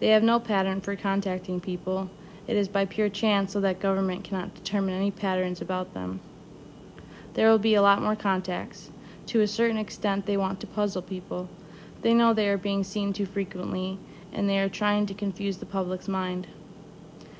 They 0.00 0.08
have 0.08 0.22
no 0.22 0.40
pattern 0.40 0.80
for 0.80 0.96
contacting 0.96 1.60
people. 1.60 2.10
It 2.46 2.56
is 2.56 2.68
by 2.68 2.86
pure 2.86 3.08
chance 3.08 3.52
so 3.52 3.60
that 3.60 3.80
government 3.80 4.24
cannot 4.24 4.54
determine 4.54 4.94
any 4.94 5.10
patterns 5.10 5.60
about 5.60 5.94
them. 5.94 6.20
There 7.34 7.48
will 7.48 7.58
be 7.58 7.74
a 7.74 7.82
lot 7.82 8.02
more 8.02 8.16
contacts. 8.16 8.90
To 9.26 9.40
a 9.40 9.46
certain 9.46 9.78
extent, 9.78 10.26
they 10.26 10.36
want 10.36 10.60
to 10.60 10.66
puzzle 10.66 11.02
people. 11.02 11.48
They 12.02 12.14
know 12.14 12.34
they 12.34 12.48
are 12.48 12.58
being 12.58 12.82
seen 12.82 13.12
too 13.12 13.26
frequently, 13.26 13.98
and 14.32 14.48
they 14.48 14.58
are 14.58 14.68
trying 14.68 15.06
to 15.06 15.14
confuse 15.14 15.58
the 15.58 15.66
public's 15.66 16.08
mind. 16.08 16.48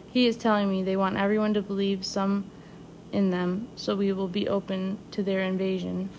He 0.06 0.26
is 0.26 0.36
telling 0.36 0.70
me 0.70 0.82
they 0.82 0.96
want 0.96 1.16
everyone 1.16 1.54
to 1.54 1.62
believe 1.62 2.04
some 2.04 2.44
in 3.10 3.30
them, 3.30 3.68
so 3.76 3.96
we 3.96 4.12
will 4.12 4.28
be 4.28 4.48
open 4.48 4.98
to 5.10 5.22
their 5.22 5.42
invasion. 5.42 6.10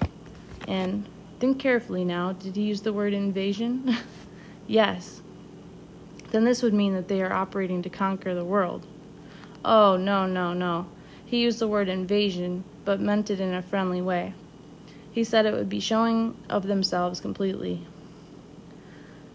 And 0.68 1.08
think 1.44 1.60
carefully 1.60 2.06
now. 2.06 2.32
Did 2.32 2.56
he 2.56 2.62
use 2.62 2.84
the 2.84 2.94
word 2.94 3.12
invasion? 3.12 3.98
yes. 4.66 5.22
Then 6.32 6.46
this 6.46 6.62
would 6.62 6.74
mean 6.74 6.94
that 6.94 7.10
they 7.10 7.22
are 7.22 7.34
operating 7.34 7.82
to 7.82 7.90
conquer 7.90 8.34
the 8.34 8.46
world. 8.46 8.88
Oh, 9.66 9.98
no, 9.98 10.26
no, 10.26 10.54
no. 10.54 10.86
He 11.26 11.42
used 11.42 11.60
the 11.60 11.68
word 11.68 11.90
invasion, 11.90 12.64
but 12.86 13.02
meant 13.02 13.30
it 13.30 13.42
in 13.42 13.54
a 13.54 13.62
friendly 13.62 14.02
way. 14.02 14.36
He 15.12 15.26
said 15.26 15.46
it 15.46 15.54
would 15.54 15.68
be 15.68 15.82
showing 15.82 16.38
of 16.50 16.64
themselves 16.68 17.20
completely. 17.20 17.86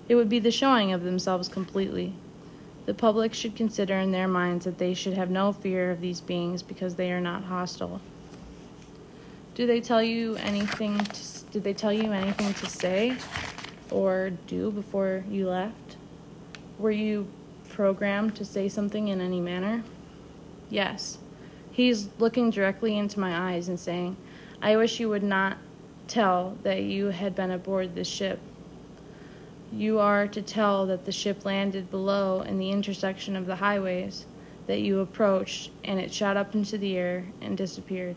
It 0.09 0.15
would 0.15 0.31
be 0.31 0.39
the 0.39 0.51
showing 0.51 0.95
of 0.95 1.05
themselves 1.05 1.47
completely. 1.47 2.15
The 2.87 2.95
public 2.95 3.35
should 3.35 3.55
consider 3.55 3.99
in 3.99 4.13
their 4.13 4.29
minds 4.29 4.65
that 4.65 4.79
they 4.79 4.95
should 4.95 5.13
have 5.13 5.29
no 5.29 5.53
fear 5.53 5.91
of 5.91 6.01
these 6.01 6.23
beings 6.23 6.63
because 6.63 6.95
they 6.95 7.13
are 7.13 7.21
not 7.21 7.45
hostile. 7.45 8.01
Do 9.55 9.67
they 9.67 9.83
tell 9.83 10.03
you 10.03 10.37
anything? 10.37 10.97
To, 10.97 11.38
did 11.51 11.65
they 11.65 11.73
tell 11.75 11.93
you 11.93 12.13
anything 12.13 12.55
to 12.55 12.67
say 12.67 13.17
or 13.91 14.31
do 14.47 14.71
before 14.71 15.25
you 15.31 15.49
left? 15.49 15.97
Were 16.79 16.91
you 16.91 17.29
programmed 17.69 18.35
to 18.37 18.45
say 18.45 18.69
something 18.69 19.09
in 19.09 19.21
any 19.21 19.41
manner? 19.41 19.83
Yes. 20.71 21.19
He's 21.71 22.09
looking 22.19 22.51
directly 22.51 22.97
into 22.97 23.21
my 23.21 23.53
eyes 23.53 23.69
and 23.69 23.79
saying, 23.79 24.17
I 24.61 24.77
wish 24.77 25.01
you 25.01 25.09
would 25.09 25.23
not 25.23 25.59
tell 26.07 26.57
that 26.63 26.83
you 26.83 27.07
had 27.07 27.35
been 27.35 27.51
aboard 27.51 27.95
this 27.95 28.09
ship 28.09 28.41
you 29.73 29.99
are 29.99 30.27
to 30.27 30.41
tell 30.41 30.87
that 30.87 31.05
the 31.05 31.13
ship 31.13 31.45
landed 31.45 31.91
below 31.91 32.41
in 32.41 32.59
the 32.59 32.71
intersection 32.71 33.37
of 33.37 33.47
the 33.47 33.57
highways 33.57 34.25
that 34.67 34.81
you 34.81 35.01
approached, 35.01 35.71
and 35.85 36.01
it 36.01 36.13
shot 36.13 36.37
up 36.37 36.55
into 36.55 36.79
the 36.79 36.97
air 36.97 37.27
and 37.41 37.57
disappeared. 37.57 38.17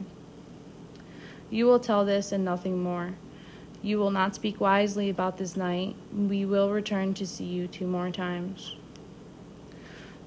You 1.51 1.65
will 1.65 1.79
tell 1.79 2.05
this 2.05 2.31
and 2.31 2.45
nothing 2.45 2.81
more. 2.81 3.13
You 3.83 3.97
will 3.97 4.09
not 4.09 4.35
speak 4.35 4.61
wisely 4.61 5.09
about 5.09 5.37
this 5.37 5.57
night. 5.57 5.95
We 6.15 6.45
will 6.45 6.71
return 6.71 7.13
to 7.15 7.27
see 7.27 7.43
you 7.43 7.67
two 7.67 7.85
more 7.85 8.09
times. 8.09 8.75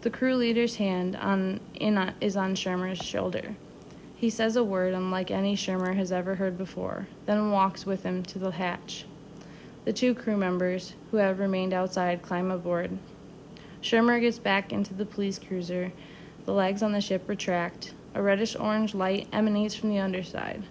The 0.03 0.11
crew 0.11 0.35
leader's 0.35 0.77
hand 0.77 1.17
on, 1.17 1.61
in, 1.75 2.13
is 2.21 2.37
on 2.37 2.55
Schirmer's 2.55 2.99
shoulder. 2.99 3.57
He 4.15 4.29
says 4.29 4.55
a 4.55 4.63
word 4.63 4.93
unlike 4.93 5.31
any 5.31 5.57
Schirmer 5.57 5.95
has 5.95 6.13
ever 6.13 6.35
heard 6.35 6.59
before, 6.59 7.09
then 7.25 7.51
walks 7.51 7.87
with 7.87 8.03
him 8.03 8.23
to 8.25 8.39
the 8.39 8.51
hatch. 8.51 9.07
The 9.87 9.95
two 9.95 10.15
crew 10.15 10.37
members, 10.37 10.93
who 11.11 11.17
have 11.17 11.39
remained 11.39 11.73
outside, 11.73 12.21
climb 12.21 12.51
aboard. 12.51 12.99
Schirmer 13.81 14.21
gets 14.21 14.39
back 14.39 14.73
into 14.73 14.93
the 14.93 15.07
police 15.07 15.39
cruiser. 15.39 15.93
The 16.45 16.53
legs 16.53 16.83
on 16.83 16.93
the 16.93 17.01
ship 17.01 17.27
retract. 17.29 17.95
A 18.15 18.23
reddish 18.23 18.57
orange 18.57 18.95
light 18.95 19.29
emanates 19.33 19.75
from 19.75 19.89
the 19.89 19.99
underside. 19.99 20.65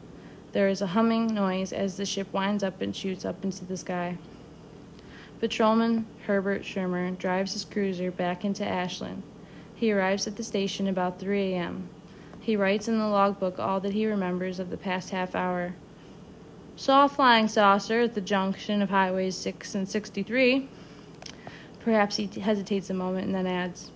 There 0.53 0.69
is 0.69 0.81
a 0.83 0.87
humming 0.87 1.33
noise 1.33 1.73
as 1.73 1.97
the 1.97 2.05
ship 2.05 2.31
winds 2.31 2.63
up 2.63 2.79
and 2.79 2.95
shoots 2.95 3.25
up 3.25 3.43
into 3.43 3.65
the 3.65 3.75
sky. 3.75 4.17
Patrolman 5.39 6.05
Herbert 6.27 6.63
Schirmer 6.63 7.09
drives 7.11 7.53
his 7.53 7.65
cruiser 7.65 8.11
back 8.11 8.45
into 8.45 8.63
Ashland. 8.63 9.23
He 9.73 9.91
arrives 9.91 10.27
at 10.27 10.35
the 10.35 10.43
station 10.43 10.87
about 10.87 11.19
3 11.19 11.53
a.m. 11.53 11.89
He 12.39 12.55
writes 12.55 12.87
in 12.87 12.99
the 12.99 13.07
logbook 13.07 13.57
all 13.57 13.79
that 13.79 13.93
he 13.93 14.05
remembers 14.05 14.59
of 14.59 14.69
the 14.69 14.77
past 14.77 15.09
half 15.09 15.33
hour. 15.33 15.73
Saw 16.75 17.05
a 17.05 17.09
flying 17.09 17.47
saucer 17.47 18.01
at 18.01 18.13
the 18.13 18.21
junction 18.21 18.81
of 18.81 18.91
highways 18.91 19.35
6 19.35 19.73
and 19.73 19.89
63. 19.89 20.69
Perhaps 21.83 22.17
he 22.17 22.27
hesitates 22.27 22.91
a 22.91 22.93
moment 22.93 23.25
and 23.25 23.35
then 23.35 23.47
adds, 23.47 23.91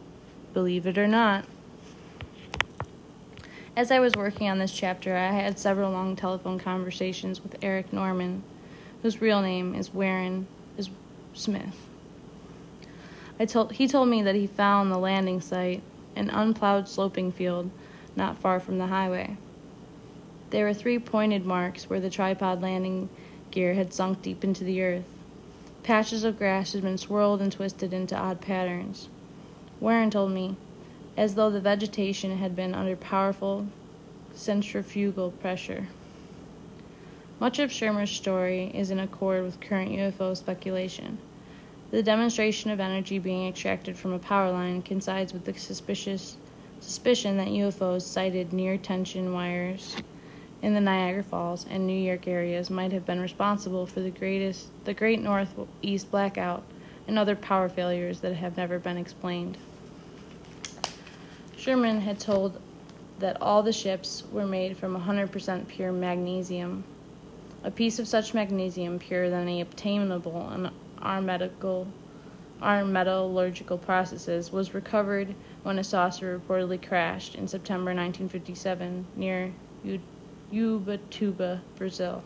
Believe 0.54 0.88
it 0.88 0.98
or 0.98 1.08
not. 1.08 1.46
As 3.78 3.92
I 3.92 4.00
was 4.00 4.16
working 4.16 4.50
on 4.50 4.58
this 4.58 4.72
chapter, 4.72 5.16
I 5.16 5.28
had 5.28 5.60
several 5.60 5.92
long 5.92 6.16
telephone 6.16 6.58
conversations 6.58 7.44
with 7.44 7.58
Eric 7.62 7.94
Norman, 7.94 8.42
whose 9.04 9.22
real 9.22 9.40
name 9.40 9.76
is 9.76 9.94
Warren 9.94 10.48
is 10.80 10.90
Smith. 11.36 11.86
I 13.40 13.46
told, 13.46 13.74
he 13.74 13.88
told 13.88 14.10
me 14.10 14.24
that 14.24 14.34
he 14.34 14.48
found 14.48 14.92
the 14.92 14.98
landing 14.98 15.42
site, 15.42 15.84
an 16.16 16.32
unplowed 16.32 16.88
sloping 16.88 17.32
field 17.32 17.70
not 18.16 18.40
far 18.40 18.60
from 18.60 18.80
the 18.80 18.88
highway. 18.88 19.38
There 20.50 20.66
were 20.66 20.74
three 20.74 20.98
pointed 20.98 21.46
marks 21.46 21.88
where 21.88 22.00
the 22.00 22.10
tripod 22.10 22.64
landing 22.64 23.10
gear 23.52 23.76
had 23.76 23.94
sunk 23.94 24.24
deep 24.24 24.44
into 24.44 24.64
the 24.64 24.82
earth. 24.82 25.06
Patches 25.84 26.24
of 26.24 26.40
grass 26.40 26.74
had 26.74 26.82
been 26.82 26.98
swirled 26.98 27.44
and 27.44 27.52
twisted 27.52 27.94
into 27.94 28.18
odd 28.18 28.42
patterns. 28.42 29.08
Warren 29.80 30.10
told 30.10 30.32
me, 30.32 30.56
as 31.18 31.34
though 31.34 31.50
the 31.50 31.60
vegetation 31.60 32.38
had 32.38 32.56
been 32.56 32.76
under 32.76 32.96
powerful 32.96 33.68
centrifugal 34.34 35.32
pressure. 35.32 35.88
Much 37.40 37.58
of 37.60 37.72
Schirmer's 37.72 38.12
story 38.12 38.72
is 38.74 38.92
in 38.92 39.00
accord 39.00 39.44
with 39.44 39.60
current 39.60 39.92
UFO 39.92 40.38
speculation. 40.38 41.18
The 41.90 42.04
demonstration 42.04 42.70
of 42.70 42.80
energy 42.80 43.18
being 43.18 43.48
extracted 43.48 43.98
from 43.98 44.14
a 44.14 44.20
power 44.20 44.52
line 44.52 44.84
coincides 44.84 45.34
with 45.34 45.46
the 45.46 45.54
suspicious 45.54 46.38
suspicion 46.80 47.38
that 47.38 47.48
UFOs 47.48 48.04
sighted 48.04 48.54
near 48.54 48.78
tension 48.78 49.34
wires 49.34 49.96
in 50.62 50.74
the 50.74 50.82
Niagara 50.82 51.24
Falls 51.24 51.66
and 51.70 51.88
New 51.88 51.98
York 51.98 52.28
areas 52.28 52.70
might 52.70 52.92
have 52.92 53.06
been 53.06 53.20
responsible 53.20 53.86
for 53.86 54.02
the 54.02 54.12
greatest 54.12 54.68
the 54.86 54.94
Great 54.94 55.22
Northeast 55.22 56.12
blackout 56.12 56.64
and 57.08 57.18
other 57.18 57.36
power 57.36 57.70
failures 57.70 58.20
that 58.20 58.36
have 58.36 58.58
never 58.58 58.78
been 58.80 58.98
explained. 58.98 59.58
Sherman 61.68 62.00
had 62.00 62.18
told 62.18 62.62
that 63.20 63.42
all 63.42 63.62
the 63.62 63.74
ships 63.74 64.24
were 64.32 64.46
made 64.46 64.78
from 64.78 64.96
100% 64.96 65.68
pure 65.68 65.92
magnesium. 65.92 66.86
A 67.62 67.70
piece 67.70 68.00
of 68.00 68.08
such 68.08 68.34
magnesium, 68.34 68.98
purer 69.00 69.30
than 69.30 69.42
any 69.42 69.60
obtainable 69.60 70.50
in 70.54 70.72
our 71.02 71.22
medical 71.22 71.86
our 72.62 72.86
metallurgical 72.86 73.80
processes, 73.80 74.50
was 74.50 74.74
recovered 74.74 75.36
when 75.64 75.78
a 75.78 75.84
saucer 75.84 76.40
reportedly 76.40 76.82
crashed 76.82 77.36
in 77.36 77.50
September 77.50 77.94
1957 77.94 79.06
near 79.18 79.52
Ubatuba, 80.54 81.60
Brazil. 81.76 82.24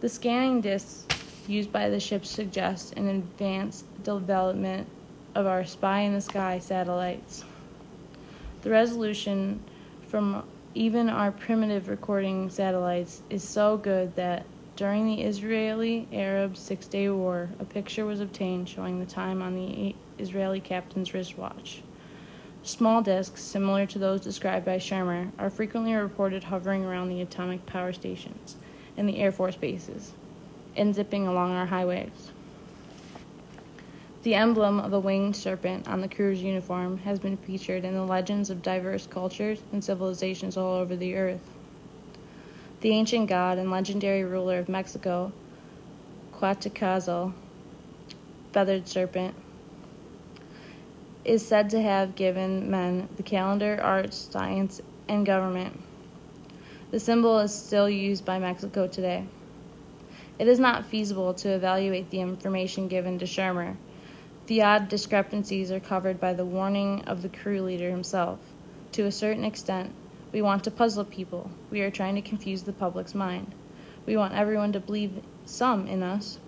The 0.00 0.08
scanning 0.08 0.62
discs 0.62 1.04
used 1.46 1.70
by 1.70 1.90
the 1.90 2.00
ship 2.00 2.24
suggest 2.24 2.94
an 2.94 3.06
advanced 3.06 3.84
development 4.02 4.88
of 5.34 5.46
our 5.46 5.66
spy 5.66 6.00
in 6.00 6.14
the 6.14 6.22
sky 6.22 6.58
satellites. 6.58 7.44
The 8.62 8.70
resolution 8.70 9.62
from 10.08 10.44
even 10.74 11.08
our 11.08 11.32
primitive 11.32 11.88
recording 11.88 12.50
satellites 12.50 13.22
is 13.30 13.42
so 13.42 13.78
good 13.78 14.14
that 14.16 14.44
during 14.76 15.06
the 15.06 15.22
Israeli 15.22 16.06
Arab 16.12 16.56
Six 16.56 16.86
Day 16.86 17.08
War, 17.08 17.48
a 17.58 17.64
picture 17.64 18.04
was 18.04 18.20
obtained 18.20 18.68
showing 18.68 19.00
the 19.00 19.06
time 19.06 19.40
on 19.42 19.54
the 19.54 19.94
Israeli 20.18 20.60
captain's 20.60 21.14
wristwatch. 21.14 21.82
Small 22.62 23.00
disks, 23.00 23.42
similar 23.42 23.86
to 23.86 23.98
those 23.98 24.20
described 24.20 24.66
by 24.66 24.76
Schirmer, 24.76 25.32
are 25.38 25.48
frequently 25.48 25.94
reported 25.94 26.44
hovering 26.44 26.84
around 26.84 27.08
the 27.08 27.22
atomic 27.22 27.64
power 27.64 27.92
stations 27.92 28.56
and 28.96 29.08
the 29.08 29.18
Air 29.18 29.32
Force 29.32 29.56
bases 29.56 30.12
and 30.76 30.94
zipping 30.94 31.26
along 31.26 31.52
our 31.52 31.66
highways. 31.66 32.32
The 34.22 34.34
emblem 34.34 34.78
of 34.78 34.92
a 34.92 35.00
winged 35.00 35.34
serpent 35.34 35.88
on 35.88 36.02
the 36.02 36.08
crew's 36.08 36.42
uniform 36.42 36.98
has 36.98 37.18
been 37.18 37.38
featured 37.38 37.86
in 37.86 37.94
the 37.94 38.04
legends 38.04 38.50
of 38.50 38.60
diverse 38.60 39.06
cultures 39.06 39.62
and 39.72 39.82
civilizations 39.82 40.58
all 40.58 40.74
over 40.74 40.94
the 40.94 41.16
earth. 41.16 41.40
The 42.82 42.90
ancient 42.90 43.30
god 43.30 43.56
and 43.56 43.70
legendary 43.70 44.22
ruler 44.22 44.58
of 44.58 44.68
Mexico, 44.68 45.32
Quetzalcoatl, 46.32 47.32
feathered 48.52 48.86
serpent, 48.88 49.34
is 51.24 51.46
said 51.46 51.70
to 51.70 51.80
have 51.80 52.14
given 52.14 52.70
men 52.70 53.08
the 53.16 53.22
calendar, 53.22 53.80
arts, 53.82 54.28
science, 54.30 54.82
and 55.08 55.24
government. 55.24 55.80
The 56.90 57.00
symbol 57.00 57.38
is 57.38 57.54
still 57.54 57.88
used 57.88 58.26
by 58.26 58.38
Mexico 58.38 58.86
today. 58.86 59.24
It 60.38 60.46
is 60.46 60.58
not 60.58 60.84
feasible 60.84 61.32
to 61.34 61.48
evaluate 61.48 62.10
the 62.10 62.20
information 62.20 62.88
given 62.88 63.18
to 63.18 63.26
Schirmer. 63.26 63.78
The 64.50 64.62
odd 64.62 64.88
discrepancies 64.88 65.70
are 65.70 65.78
covered 65.78 66.18
by 66.18 66.32
the 66.32 66.44
warning 66.44 67.04
of 67.04 67.22
the 67.22 67.28
crew 67.28 67.62
leader 67.62 67.88
himself. 67.88 68.40
To 68.90 69.04
a 69.04 69.12
certain 69.12 69.44
extent, 69.44 69.92
We 70.32 70.42
want 70.42 70.64
to 70.64 70.72
puzzle 70.72 71.04
people. 71.04 71.52
We 71.70 71.82
are 71.82 71.90
trying 71.92 72.16
to 72.16 72.20
confuse 72.20 72.64
the 72.64 72.72
public's 72.72 73.14
mind. 73.14 73.54
We 74.06 74.16
want 74.16 74.34
everyone 74.34 74.72
to 74.72 74.80
believe 74.80 75.22
some 75.44 75.86
in 75.86 76.02
us. 76.02 76.40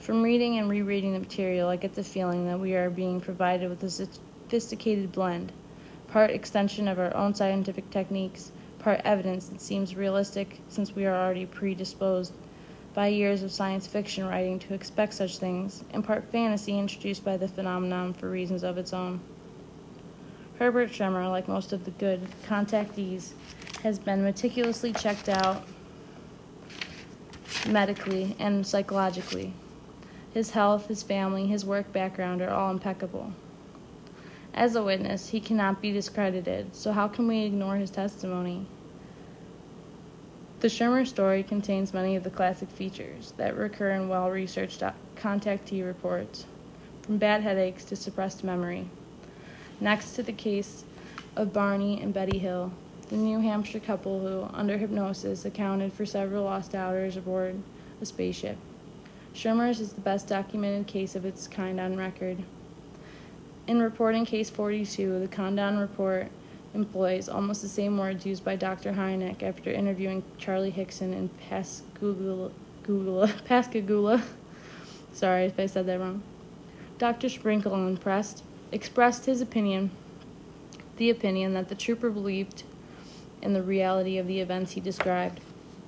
From 0.00 0.24
reading 0.24 0.58
and 0.58 0.68
rereading 0.68 1.12
the 1.12 1.20
material, 1.20 1.68
I 1.68 1.76
get 1.76 1.94
the 1.94 2.02
feeling 2.02 2.46
that 2.46 2.58
we 2.58 2.74
are 2.74 2.90
being 2.90 3.20
provided 3.20 3.70
with 3.70 3.84
a 3.84 3.88
sophisticated 3.88 5.12
blend, 5.12 5.52
part 6.08 6.32
extension 6.32 6.88
of 6.88 6.98
our 6.98 7.14
own 7.14 7.32
scientific 7.32 7.90
techniques, 7.90 8.50
part 8.80 9.00
evidence 9.04 9.46
that 9.46 9.60
seems 9.60 9.94
realistic 9.94 10.58
since 10.68 10.96
we 10.96 11.06
are 11.06 11.14
already 11.14 11.46
predisposed 11.46 12.32
by 12.94 13.08
years 13.08 13.42
of 13.42 13.50
science 13.50 13.86
fiction 13.86 14.26
writing 14.26 14.58
to 14.58 14.74
expect 14.74 15.14
such 15.14 15.38
things, 15.38 15.82
and 15.92 16.04
part 16.04 16.30
fantasy 16.30 16.78
introduced 16.78 17.24
by 17.24 17.36
the 17.36 17.48
phenomenon 17.48 18.12
for 18.12 18.28
reasons 18.28 18.62
of 18.62 18.76
its 18.76 18.92
own. 18.92 19.20
Herbert 20.58 20.92
Schirmer, 20.92 21.28
like 21.28 21.48
most 21.48 21.72
of 21.72 21.84
the 21.84 21.90
good 21.92 22.20
contactees, 22.46 23.32
has 23.82 23.98
been 23.98 24.22
meticulously 24.22 24.92
checked 24.92 25.28
out 25.28 25.64
medically 27.66 28.36
and 28.38 28.66
psychologically. 28.66 29.54
His 30.34 30.50
health, 30.50 30.88
his 30.88 31.02
family, 31.02 31.46
his 31.46 31.64
work 31.64 31.92
background 31.92 32.42
are 32.42 32.50
all 32.50 32.70
impeccable. 32.70 33.32
As 34.54 34.76
a 34.76 34.82
witness, 34.82 35.30
he 35.30 35.40
cannot 35.40 35.80
be 35.80 35.92
discredited, 35.92 36.76
so 36.76 36.92
how 36.92 37.08
can 37.08 37.26
we 37.26 37.44
ignore 37.44 37.76
his 37.76 37.90
testimony? 37.90 38.66
The 40.62 40.68
Schirmer 40.68 41.04
story 41.04 41.42
contains 41.42 41.92
many 41.92 42.14
of 42.14 42.22
the 42.22 42.30
classic 42.30 42.70
features 42.70 43.34
that 43.36 43.56
recur 43.56 43.90
in 43.90 44.08
well 44.08 44.30
researched 44.30 44.80
contactee 45.16 45.84
reports, 45.84 46.46
from 47.02 47.18
bad 47.18 47.42
headaches 47.42 47.82
to 47.86 47.96
suppressed 47.96 48.44
memory. 48.44 48.88
Next 49.80 50.12
to 50.12 50.22
the 50.22 50.32
case 50.32 50.84
of 51.34 51.52
Barney 51.52 52.00
and 52.00 52.14
Betty 52.14 52.38
Hill, 52.38 52.70
the 53.08 53.16
New 53.16 53.40
Hampshire 53.40 53.80
couple 53.80 54.20
who, 54.20 54.56
under 54.56 54.78
hypnosis, 54.78 55.44
accounted 55.44 55.92
for 55.92 56.06
several 56.06 56.44
lost 56.44 56.76
hours 56.76 57.16
aboard 57.16 57.60
a 58.00 58.06
spaceship. 58.06 58.56
Schirmer's 59.34 59.80
is 59.80 59.94
the 59.94 60.00
best 60.00 60.28
documented 60.28 60.86
case 60.86 61.16
of 61.16 61.24
its 61.24 61.48
kind 61.48 61.80
on 61.80 61.96
record. 61.96 62.38
In 63.66 63.82
reporting 63.82 64.24
case 64.24 64.48
42, 64.48 65.18
the 65.18 65.26
Condon 65.26 65.80
report 65.80 66.30
employs 66.74 67.28
almost 67.28 67.62
the 67.62 67.68
same 67.68 67.98
words 67.98 68.24
used 68.24 68.44
by 68.44 68.56
Dr. 68.56 68.92
Hynek 68.92 69.42
after 69.42 69.70
interviewing 69.70 70.22
Charlie 70.38 70.70
Hickson 70.70 71.12
in 71.12 71.28
Pascagoula. 71.48 72.50
Sorry 75.12 75.44
if 75.44 75.58
I 75.58 75.66
said 75.66 75.86
that 75.86 76.00
wrong. 76.00 76.22
Dr. 76.98 77.28
Sprinkle 77.28 77.86
impressed, 77.86 78.42
expressed 78.70 79.26
his 79.26 79.40
opinion, 79.40 79.90
the 80.96 81.10
opinion 81.10 81.54
that 81.54 81.68
the 81.68 81.74
trooper 81.74 82.10
believed 82.10 82.62
in 83.42 83.52
the 83.52 83.62
reality 83.62 84.18
of 84.18 84.26
the 84.26 84.40
events 84.40 84.72
he 84.72 84.80
described. 84.80 85.40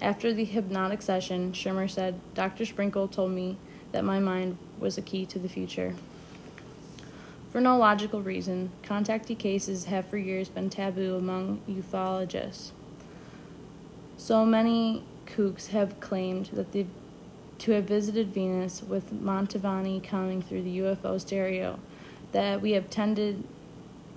After 0.03 0.33
the 0.33 0.45
hypnotic 0.45 1.01
session, 1.03 1.53
Schirmer 1.53 1.89
said, 1.89 2.21
Dr. 2.35 2.67
Sprinkle 2.67 3.09
told 3.09 3.31
me 3.31 3.57
that 3.93 4.05
my 4.05 4.19
mind 4.19 4.59
was 4.79 4.99
a 4.99 5.03
key 5.03 5.25
to 5.27 5.39
the 5.39 5.49
future. 5.49 5.95
For 7.55 7.61
no 7.61 7.79
logical 7.79 8.21
reason, 8.21 8.73
contactee 8.83 9.39
cases 9.39 9.85
have 9.85 10.07
for 10.07 10.19
years 10.19 10.49
been 10.49 10.71
taboo 10.71 11.15
among 11.15 11.61
ufologists. 11.69 12.73
So 14.17 14.45
many 14.45 15.05
kooks 15.25 15.69
have 15.69 16.01
claimed 16.01 16.47
that 16.47 16.73
they 16.73 16.89
to 17.59 17.71
have 17.71 17.85
visited 17.85 18.35
Venus 18.35 18.83
with 18.83 19.13
Mantovani 19.13 20.03
coming 20.03 20.43
through 20.43 20.63
the 20.63 20.79
UFO 20.79 21.21
stereo 21.21 21.79
that 22.33 22.61
we 22.61 22.73
have 22.73 22.91
tended 22.91 23.45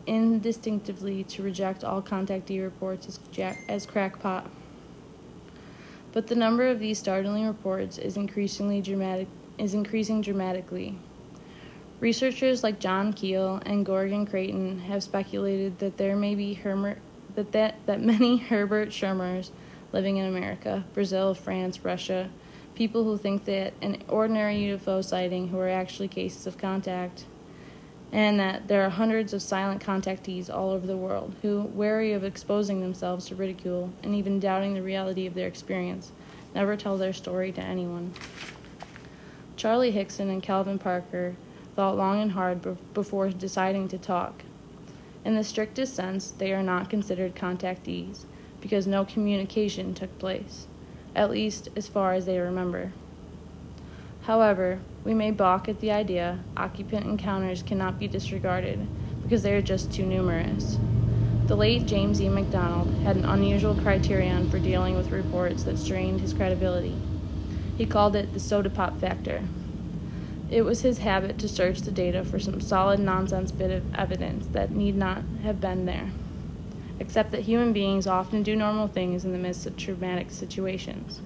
indistinctively 0.08 1.24
to 1.26 1.44
reject 1.44 1.84
all 1.84 2.02
contactee 2.02 2.60
reports 2.60 3.08
as, 3.08 3.20
jack- 3.32 3.62
as 3.70 3.86
crackpot. 3.86 4.50
But 6.12 6.26
the 6.26 6.36
number 6.36 6.68
of 6.68 6.80
these 6.80 6.98
startling 6.98 7.46
reports 7.46 8.00
is 8.00 8.18
increasingly 8.18 8.82
dramatic 8.82 9.28
is 9.60 9.76
increasing 9.76 10.22
dramatically. 10.22 10.98
Researchers 12.00 12.64
like 12.64 12.80
John 12.80 13.12
Keel 13.12 13.60
and 13.66 13.84
Gordon 13.84 14.28
Creighton 14.28 14.80
have 14.82 15.02
speculated 15.02 15.80
that 15.80 15.98
there 15.98 16.16
may 16.16 16.36
be 16.36 16.54
that, 17.34 17.52
that, 17.54 17.76
that 17.88 18.02
many 18.02 18.38
Herbert 18.50 18.90
Schirmers 18.90 19.50
living 19.92 20.18
in 20.18 20.28
America, 20.28 20.86
Brazil, 20.94 21.34
France, 21.34 21.84
Russia, 21.84 22.30
people 22.76 23.04
who 23.04 23.18
think 23.18 23.46
that 23.46 23.74
an 23.82 24.04
ordinary 24.08 24.58
UFO 24.58 25.04
sighting 25.04 25.48
who 25.48 25.58
are 25.58 25.70
actually 25.70 26.08
cases 26.08 26.46
of 26.46 26.60
contact, 26.60 27.26
and 28.12 28.40
that 28.40 28.68
there 28.68 28.86
are 28.86 28.90
hundreds 28.90 29.34
of 29.34 29.42
silent 29.42 29.84
contactees 29.84 30.54
all 30.54 30.70
over 30.70 30.86
the 30.86 30.96
world 30.96 31.34
who, 31.42 31.64
wary 31.74 32.14
of 32.14 32.24
exposing 32.24 32.80
themselves 32.80 33.26
to 33.26 33.36
ridicule 33.36 33.92
and 34.04 34.14
even 34.14 34.40
doubting 34.40 34.76
the 34.76 34.84
reality 34.84 35.26
of 35.26 35.34
their 35.34 35.48
experience, 35.48 36.12
never 36.54 36.78
tell 36.78 36.96
their 36.96 37.12
story 37.12 37.52
to 37.52 37.62
anyone. 37.62 38.14
Charlie 39.56 39.90
Hickson 39.90 40.30
and 40.30 40.44
Calvin 40.44 40.78
Parker 40.78 41.36
thought 41.78 41.96
long 41.96 42.20
and 42.20 42.32
hard 42.32 42.64
be- 42.64 42.76
before 42.96 43.30
deciding 43.30 43.88
to 43.88 44.00
talk. 44.00 44.42
In 45.24 45.36
the 45.36 45.44
strictest 45.44 45.96
sense, 45.96 46.32
they 46.32 46.52
are 46.52 46.64
not 46.64 46.90
considered 46.90 47.36
contactees 47.36 48.26
because 48.60 48.88
no 48.88 49.06
communication 49.06 49.94
took 49.94 50.18
place, 50.18 50.66
at 51.16 51.30
least 51.30 51.70
as 51.76 51.88
far 51.88 52.14
as 52.14 52.26
they 52.26 52.40
remember. 52.40 52.94
However, 54.24 54.80
we 55.04 55.14
may 55.14 55.30
balk 55.30 55.70
at 55.70 55.80
the 55.80 55.92
idea 55.92 56.40
occupant 56.58 57.06
encounters 57.06 57.62
cannot 57.62 58.00
be 58.00 58.08
disregarded 58.08 58.88
because 59.22 59.44
they 59.44 59.54
are 59.54 59.62
just 59.62 59.94
too 59.94 60.04
numerous. 60.04 60.80
The 61.46 61.56
late 61.56 61.86
James 61.86 62.20
E. 62.20 62.28
McDonald 62.28 62.92
had 63.04 63.18
an 63.18 63.26
unusual 63.26 63.76
criterion 63.76 64.50
for 64.50 64.58
dealing 64.58 64.96
with 64.96 65.12
reports 65.12 65.62
that 65.64 65.78
strained 65.78 66.22
his 66.22 66.34
credibility. 66.34 66.96
He 67.78 67.86
called 67.86 68.16
it 68.16 68.34
the 68.34 68.40
soda 68.40 68.72
pop 68.72 69.00
factor. 69.00 69.44
It 70.50 70.62
was 70.62 70.82
his 70.82 71.00
habit 71.00 71.38
to 71.40 71.50
search 71.50 71.82
the 71.82 71.92
data 71.92 72.24
for 72.24 72.40
some 72.40 72.62
solid 72.62 73.02
nonsense 73.02 73.52
bit 73.52 73.70
of 73.70 73.94
evidence 73.94 74.48
that 74.54 74.72
need 74.72 74.96
not 74.96 75.24
have 75.44 75.60
been 75.60 75.86
there, 75.86 76.10
except 77.02 77.32
that 77.32 77.42
human 77.42 77.74
beings 77.74 78.08
often 78.08 78.44
do 78.44 78.56
normal 78.56 78.88
things 78.88 79.26
in 79.26 79.34
the 79.34 79.38
midst 79.38 79.66
of 79.66 79.76
traumatic 79.76 80.32
situations. 80.32 81.22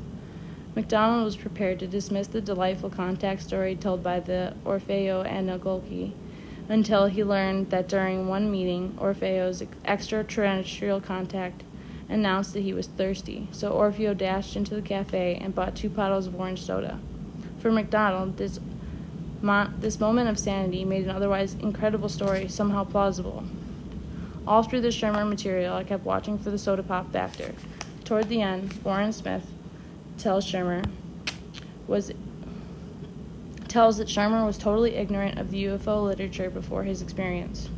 McDonald 0.76 1.26
was 1.26 1.36
prepared 1.36 1.78
to 1.80 1.88
dismiss 1.88 2.28
the 2.28 2.42
delightful 2.42 2.90
contact 2.90 3.44
story 3.44 3.76
told 3.76 4.02
by 4.02 4.20
the 4.20 4.56
Orfeo 4.66 5.24
and 5.24 5.50
Angelucci 5.50 6.14
until 6.68 7.06
he 7.06 7.24
learned 7.24 7.70
that 7.70 7.88
during 7.88 8.28
one 8.28 8.50
meeting, 8.50 8.98
Orfeo's 9.00 9.62
extraterrestrial 9.86 11.00
contact 11.00 11.64
announced 12.10 12.54
that 12.54 12.62
he 12.62 12.74
was 12.74 12.88
thirsty, 12.88 13.48
so 13.52 13.72
Orfeo 13.72 14.18
dashed 14.18 14.56
into 14.56 14.74
the 14.74 14.82
cafe 14.82 15.38
and 15.40 15.54
bought 15.54 15.76
two 15.76 15.90
bottles 15.90 16.26
of 16.26 16.40
orange 16.40 16.62
soda. 16.64 17.00
For 17.60 17.72
McDonald, 17.72 18.38
this 18.38 18.60
Mo- 19.42 19.70
this 19.80 20.00
moment 20.00 20.30
of 20.30 20.38
sanity 20.38 20.86
made 20.86 21.06
an 21.06 21.10
otherwise 21.10 21.56
incredible 21.56 22.10
story 22.10 22.48
somehow 22.48 22.84
plausible. 22.84 23.44
All 24.46 24.64
through 24.64 24.82
the 24.82 24.92
Schirmer 24.92 25.26
material, 25.26 25.76
I 25.76 25.84
kept 25.84 26.06
watching 26.06 26.38
for 26.38 26.52
the 26.52 26.58
soda 26.58 26.84
pop 26.84 27.12
factor. 27.12 27.54
Toward 28.04 28.30
the 28.30 28.42
end, 28.42 28.74
Warren 28.84 29.14
Smith 29.14 29.48
tells 30.18 30.46
Schirmer 30.46 30.84
was 31.88 32.12
tells 33.68 33.98
that 33.98 34.10
Schirmer 34.10 34.46
was 34.46 34.58
totally 34.58 34.96
ignorant 34.96 35.40
of 35.40 35.50
the 35.50 35.64
UFO 35.64 36.04
literature 36.06 36.50
before 36.50 36.84
his 36.84 37.02
experience. 37.02 37.70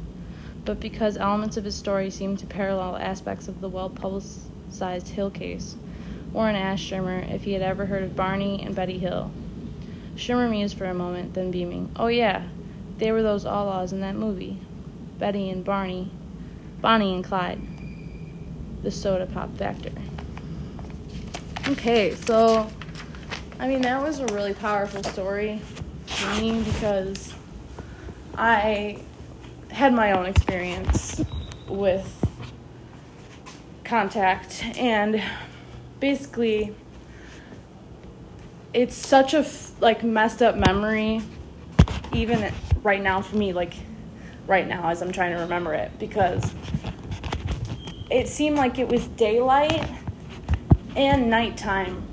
But 0.65 0.79
because 0.79 1.17
elements 1.17 1.55
of 1.55 1.65
his 1.65 1.75
story 1.75 2.09
seemed 2.09 2.39
to 2.39 2.47
parallel 2.47 2.95
aspects 2.95 3.47
of 3.47 3.61
the 3.61 3.69
well 3.69 3.89
publicized 3.89 5.09
Hill 5.09 5.29
case, 5.29 5.75
Warren 6.31 6.55
asked 6.55 6.83
Schirmer 6.83 7.19
if 7.19 7.43
he 7.43 7.53
had 7.53 7.61
ever 7.61 7.85
heard 7.85 8.03
of 8.03 8.15
Barney 8.15 8.63
and 8.63 8.75
Betty 8.75 8.97
Hill, 8.97 9.31
Schirmer 10.15 10.49
mused 10.49 10.77
for 10.77 10.85
a 10.85 10.93
moment, 10.93 11.33
then 11.33 11.51
beaming. 11.51 11.91
Oh, 11.95 12.07
yeah, 12.07 12.43
they 12.97 13.11
were 13.11 13.23
those 13.23 13.45
outlaws 13.45 13.91
in 13.93 14.01
that 14.01 14.15
movie. 14.15 14.59
Betty 15.17 15.49
and 15.49 15.63
Barney. 15.63 16.11
Bonnie 16.81 17.15
and 17.15 17.23
Clyde. 17.23 17.61
The 18.83 18.91
soda 18.91 19.25
pop 19.25 19.55
factor. 19.57 19.91
Okay, 21.69 22.13
so, 22.15 22.69
I 23.59 23.67
mean, 23.67 23.81
that 23.83 24.01
was 24.01 24.19
a 24.19 24.25
really 24.27 24.53
powerful 24.53 25.01
story 25.03 25.61
for 26.05 26.41
me 26.41 26.61
because 26.61 27.33
I 28.35 28.99
had 29.71 29.93
my 29.93 30.11
own 30.11 30.25
experience 30.25 31.23
with 31.67 32.25
contact 33.83 34.63
and 34.77 35.23
basically 35.99 36.75
it's 38.73 38.95
such 38.95 39.33
a 39.33 39.45
like 39.79 40.03
messed 40.03 40.41
up 40.41 40.55
memory 40.55 41.21
even 42.11 42.51
right 42.81 43.01
now 43.01 43.21
for 43.21 43.35
me 43.35 43.53
like 43.53 43.73
right 44.47 44.67
now 44.67 44.89
as 44.89 45.01
i'm 45.01 45.11
trying 45.11 45.31
to 45.31 45.39
remember 45.39 45.73
it 45.73 45.91
because 45.99 46.53
it 48.09 48.27
seemed 48.27 48.57
like 48.57 48.77
it 48.77 48.87
was 48.87 49.07
daylight 49.07 49.89
and 50.95 51.29
nighttime 51.29 52.07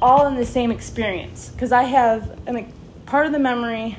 all 0.00 0.26
in 0.26 0.36
the 0.36 0.46
same 0.46 0.70
experience. 0.70 1.50
Because 1.50 1.72
i 1.72 1.84
have 1.84 2.38
an, 2.46 2.72
part 3.06 3.26
of 3.26 3.32
the 3.32 3.38
memory 3.38 3.98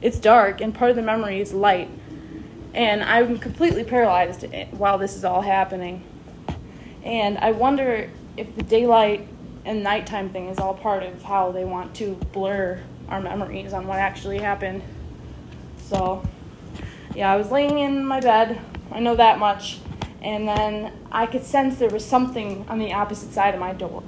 it's 0.00 0.18
dark 0.18 0.60
and 0.60 0.74
part 0.74 0.90
of 0.90 0.96
the 0.96 1.02
memory 1.02 1.40
is 1.40 1.52
light. 1.52 1.88
And 2.74 3.02
i'm 3.02 3.38
completely 3.38 3.84
paralyzed 3.84 4.44
eh, 4.44 4.66
while 4.72 4.98
this 4.98 5.16
is 5.16 5.24
all 5.24 5.42
happening. 5.42 6.04
And 7.02 7.38
I 7.38 7.52
wonder 7.52 8.10
if 8.36 8.54
the 8.54 8.62
daylight 8.62 9.26
and 9.64 9.82
nighttime 9.82 10.30
thing 10.30 10.48
is 10.48 10.58
all 10.58 10.74
part 10.74 11.02
of 11.02 11.22
how 11.22 11.52
they 11.52 11.64
want 11.64 11.94
to 11.96 12.14
blur 12.32 12.80
our 13.08 13.20
memories 13.20 13.72
on 13.72 13.86
what 13.86 13.98
actually 13.98 14.38
happened. 14.38 14.82
So, 15.86 16.22
yeah, 17.14 17.32
I 17.32 17.36
was 17.36 17.50
laying 17.50 17.78
in 17.78 18.04
my 18.04 18.20
bed. 18.20 18.60
I 18.90 19.00
know 19.00 19.16
that 19.16 19.38
much. 19.38 19.80
And 20.20 20.48
then 20.48 20.92
I 21.12 21.26
could 21.26 21.44
sense 21.44 21.78
there 21.78 21.90
was 21.90 22.04
something 22.04 22.66
on 22.68 22.78
the 22.78 22.92
opposite 22.92 23.32
side 23.32 23.54
of 23.54 23.60
my 23.60 23.72
door. 23.72 24.02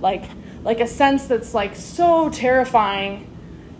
Like 0.00 0.24
like 0.64 0.80
a 0.80 0.86
sense 0.86 1.26
that's 1.26 1.54
like 1.54 1.74
so 1.76 2.30
terrifying. 2.30 3.26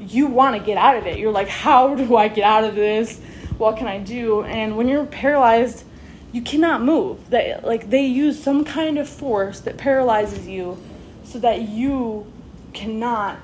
You 0.01 0.27
want 0.27 0.57
to 0.57 0.63
get 0.65 0.79
out 0.79 0.97
of 0.97 1.07
it. 1.07 1.19
You're 1.19 1.33
like, 1.33 1.49
"How 1.49 1.95
do 1.95 2.17
I 2.17 2.29
get 2.29 2.45
out 2.45 2.65
of 2.65 2.75
this? 2.75 3.21
What 3.59 3.77
can 3.77 3.87
I 3.87 3.99
do?" 3.99 4.43
And 4.43 4.77
when 4.77 4.89
you're 4.89 5.05
paralyzed, 5.05 5.85
you 6.33 6.43
cannot 6.43 6.83
move. 6.83 7.31
They 7.31 7.59
like 7.63 7.91
they 7.91 8.05
use 8.05 8.43
some 8.43 8.65
kind 8.65 8.99
of 8.99 9.09
force 9.09 9.61
that 9.61 9.77
paralyzes 9.77 10.47
you 10.47 10.79
so 11.25 11.39
that 11.41 11.69
you 11.69 12.31
cannot 12.73 13.39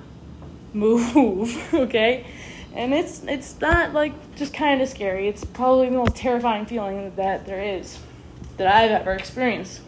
move, 0.73 1.57
okay? 1.75 2.27
And 2.75 2.93
it's 2.93 3.23
it's 3.25 3.61
not 3.61 3.93
like 3.93 4.13
just 4.37 4.53
kind 4.53 4.83
of 4.83 4.89
scary. 4.89 5.29
It's 5.29 5.45
probably 5.45 5.89
the 5.89 5.97
most 5.97 6.17
terrifying 6.17 6.67
feeling 6.67 7.15
that 7.17 7.47
there 7.47 7.63
is 7.63 7.99
that 8.57 8.67
I've 8.67 8.91
ever 8.91 9.13
experienced. 9.13 9.81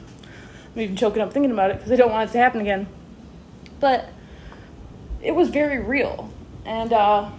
I'm 0.74 0.82
even 0.82 0.96
choking 0.96 1.22
up 1.22 1.32
thinking 1.32 1.50
about 1.50 1.70
it 1.70 1.78
because 1.78 1.92
I 1.92 1.96
don't 1.96 2.10
want 2.10 2.30
it 2.30 2.32
to 2.32 2.38
happen 2.38 2.60
again. 2.60 2.86
But 3.80 4.08
it 5.22 5.32
was 5.32 5.48
very 5.50 5.78
real, 5.78 6.30
and 6.64 6.92
uh, 6.92 7.30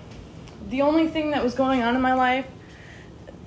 the 0.70 0.82
only 0.82 1.08
thing 1.08 1.32
that 1.32 1.43
was 1.43 1.56
going 1.56 1.82
on 1.82 1.96
in 1.96 2.02
my 2.02 2.13
life 2.13 2.46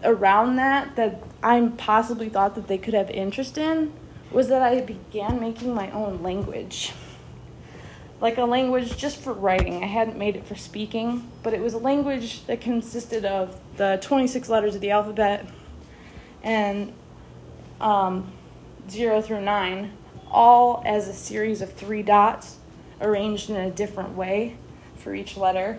around 0.02 0.56
that 0.56 0.96
that 0.96 1.22
I 1.42 1.72
possibly 1.76 2.28
thought 2.28 2.54
that 2.54 2.68
they 2.68 2.78
could 2.78 2.94
have 2.94 3.10
interest 3.10 3.58
in 3.58 3.92
was 4.30 4.48
that 4.48 4.62
I 4.62 4.80
began 4.80 5.40
making 5.40 5.74
my 5.74 5.90
own 5.90 6.22
language 6.22 6.92
like 8.20 8.36
a 8.36 8.44
language 8.44 8.96
just 8.96 9.18
for 9.18 9.32
writing. 9.32 9.82
I 9.82 9.86
hadn't 9.86 10.16
made 10.16 10.36
it 10.36 10.46
for 10.46 10.54
speaking, 10.54 11.30
but 11.42 11.54
it 11.54 11.60
was 11.60 11.74
a 11.74 11.78
language 11.78 12.46
that 12.46 12.60
consisted 12.60 13.24
of 13.24 13.58
the 13.76 13.98
26 14.02 14.48
letters 14.48 14.74
of 14.74 14.80
the 14.80 14.90
alphabet 14.90 15.46
and 16.42 16.92
um, 17.80 18.30
0 18.90 19.22
through 19.22 19.40
9, 19.40 19.92
all 20.30 20.82
as 20.84 21.08
a 21.08 21.14
series 21.14 21.62
of 21.62 21.72
three 21.72 22.02
dots 22.02 22.58
arranged 23.00 23.48
in 23.48 23.56
a 23.56 23.70
different 23.70 24.14
way 24.14 24.56
for 24.96 25.14
each 25.14 25.36
letter. 25.36 25.78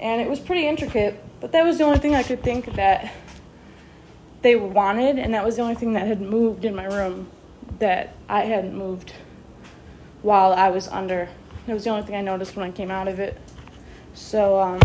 And 0.00 0.20
it 0.20 0.30
was 0.30 0.38
pretty 0.38 0.66
intricate, 0.66 1.22
but 1.40 1.52
that 1.52 1.64
was 1.64 1.78
the 1.78 1.84
only 1.84 1.98
thing 1.98 2.14
I 2.14 2.22
could 2.22 2.42
think 2.42 2.72
that 2.76 3.12
they 4.42 4.56
wanted, 4.56 5.18
and 5.18 5.34
that 5.34 5.44
was 5.44 5.56
the 5.56 5.62
only 5.62 5.74
thing 5.74 5.92
that 5.94 6.06
had 6.06 6.20
moved 6.20 6.64
in 6.64 6.74
my 6.74 6.86
room 6.86 7.30
that 7.78 8.14
I 8.28 8.42
hadn't 8.42 8.74
moved 8.74 9.12
while 10.22 10.52
I 10.52 10.68
was 10.68 10.88
under 10.88 11.28
it 11.70 11.74
was 11.74 11.84
the 11.84 11.90
only 11.90 12.04
thing 12.04 12.16
I 12.16 12.20
noticed 12.20 12.56
when 12.56 12.66
I 12.66 12.72
came 12.72 12.90
out 12.90 13.06
of 13.06 13.20
it. 13.20 13.38
So, 14.14 14.60
um, 14.60 14.80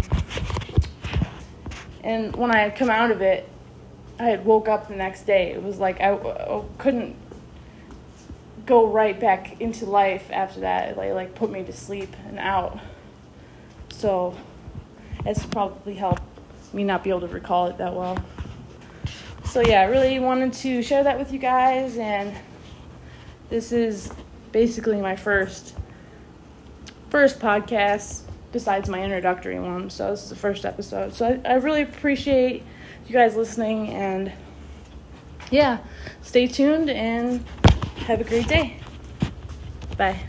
and 2.03 2.35
when 2.35 2.51
I 2.51 2.59
had 2.59 2.75
come 2.75 2.89
out 2.89 3.11
of 3.11 3.21
it, 3.21 3.49
I 4.19 4.25
had 4.25 4.45
woke 4.45 4.67
up 4.67 4.87
the 4.87 4.95
next 4.95 5.23
day. 5.23 5.51
It 5.51 5.63
was 5.63 5.79
like 5.79 5.99
I, 5.99 6.13
I 6.13 6.63
couldn't 6.77 7.15
go 8.65 8.87
right 8.87 9.19
back 9.19 9.59
into 9.59 9.85
life 9.85 10.29
after 10.31 10.59
that. 10.61 10.89
It 10.89 10.97
like, 10.97 11.13
like 11.13 11.35
put 11.35 11.49
me 11.49 11.63
to 11.63 11.73
sleep 11.73 12.15
and 12.27 12.37
out. 12.37 12.79
So, 13.89 14.35
it's 15.25 15.45
probably 15.45 15.95
helped 15.95 16.21
me 16.71 16.83
not 16.83 17.03
be 17.03 17.09
able 17.09 17.21
to 17.21 17.27
recall 17.27 17.67
it 17.67 17.77
that 17.77 17.95
well. 17.95 18.17
So 19.55 19.61
yeah, 19.61 19.79
I 19.79 19.85
really 19.85 20.19
wanted 20.19 20.51
to 20.51 20.83
share 20.83 21.05
that 21.05 21.17
with 21.17 21.31
you 21.31 21.39
guys, 21.39 21.97
and 21.97 22.35
this 23.47 23.71
is 23.71 24.11
basically 24.51 24.99
my 24.99 25.15
first 25.15 25.77
first 27.07 27.39
podcast 27.39 28.23
besides 28.51 28.89
my 28.89 29.01
introductory 29.01 29.57
one. 29.57 29.89
So 29.89 30.11
this 30.11 30.23
is 30.23 30.29
the 30.29 30.35
first 30.35 30.65
episode. 30.65 31.13
So 31.13 31.41
I, 31.45 31.53
I 31.53 31.53
really 31.53 31.83
appreciate 31.83 32.63
you 33.07 33.13
guys 33.13 33.37
listening 33.37 33.91
and 33.91 34.33
yeah, 35.51 35.77
stay 36.21 36.47
tuned 36.47 36.89
and 36.89 37.41
have 38.07 38.19
a 38.19 38.25
great 38.25 38.49
day. 38.49 38.81
Bye. 39.97 40.19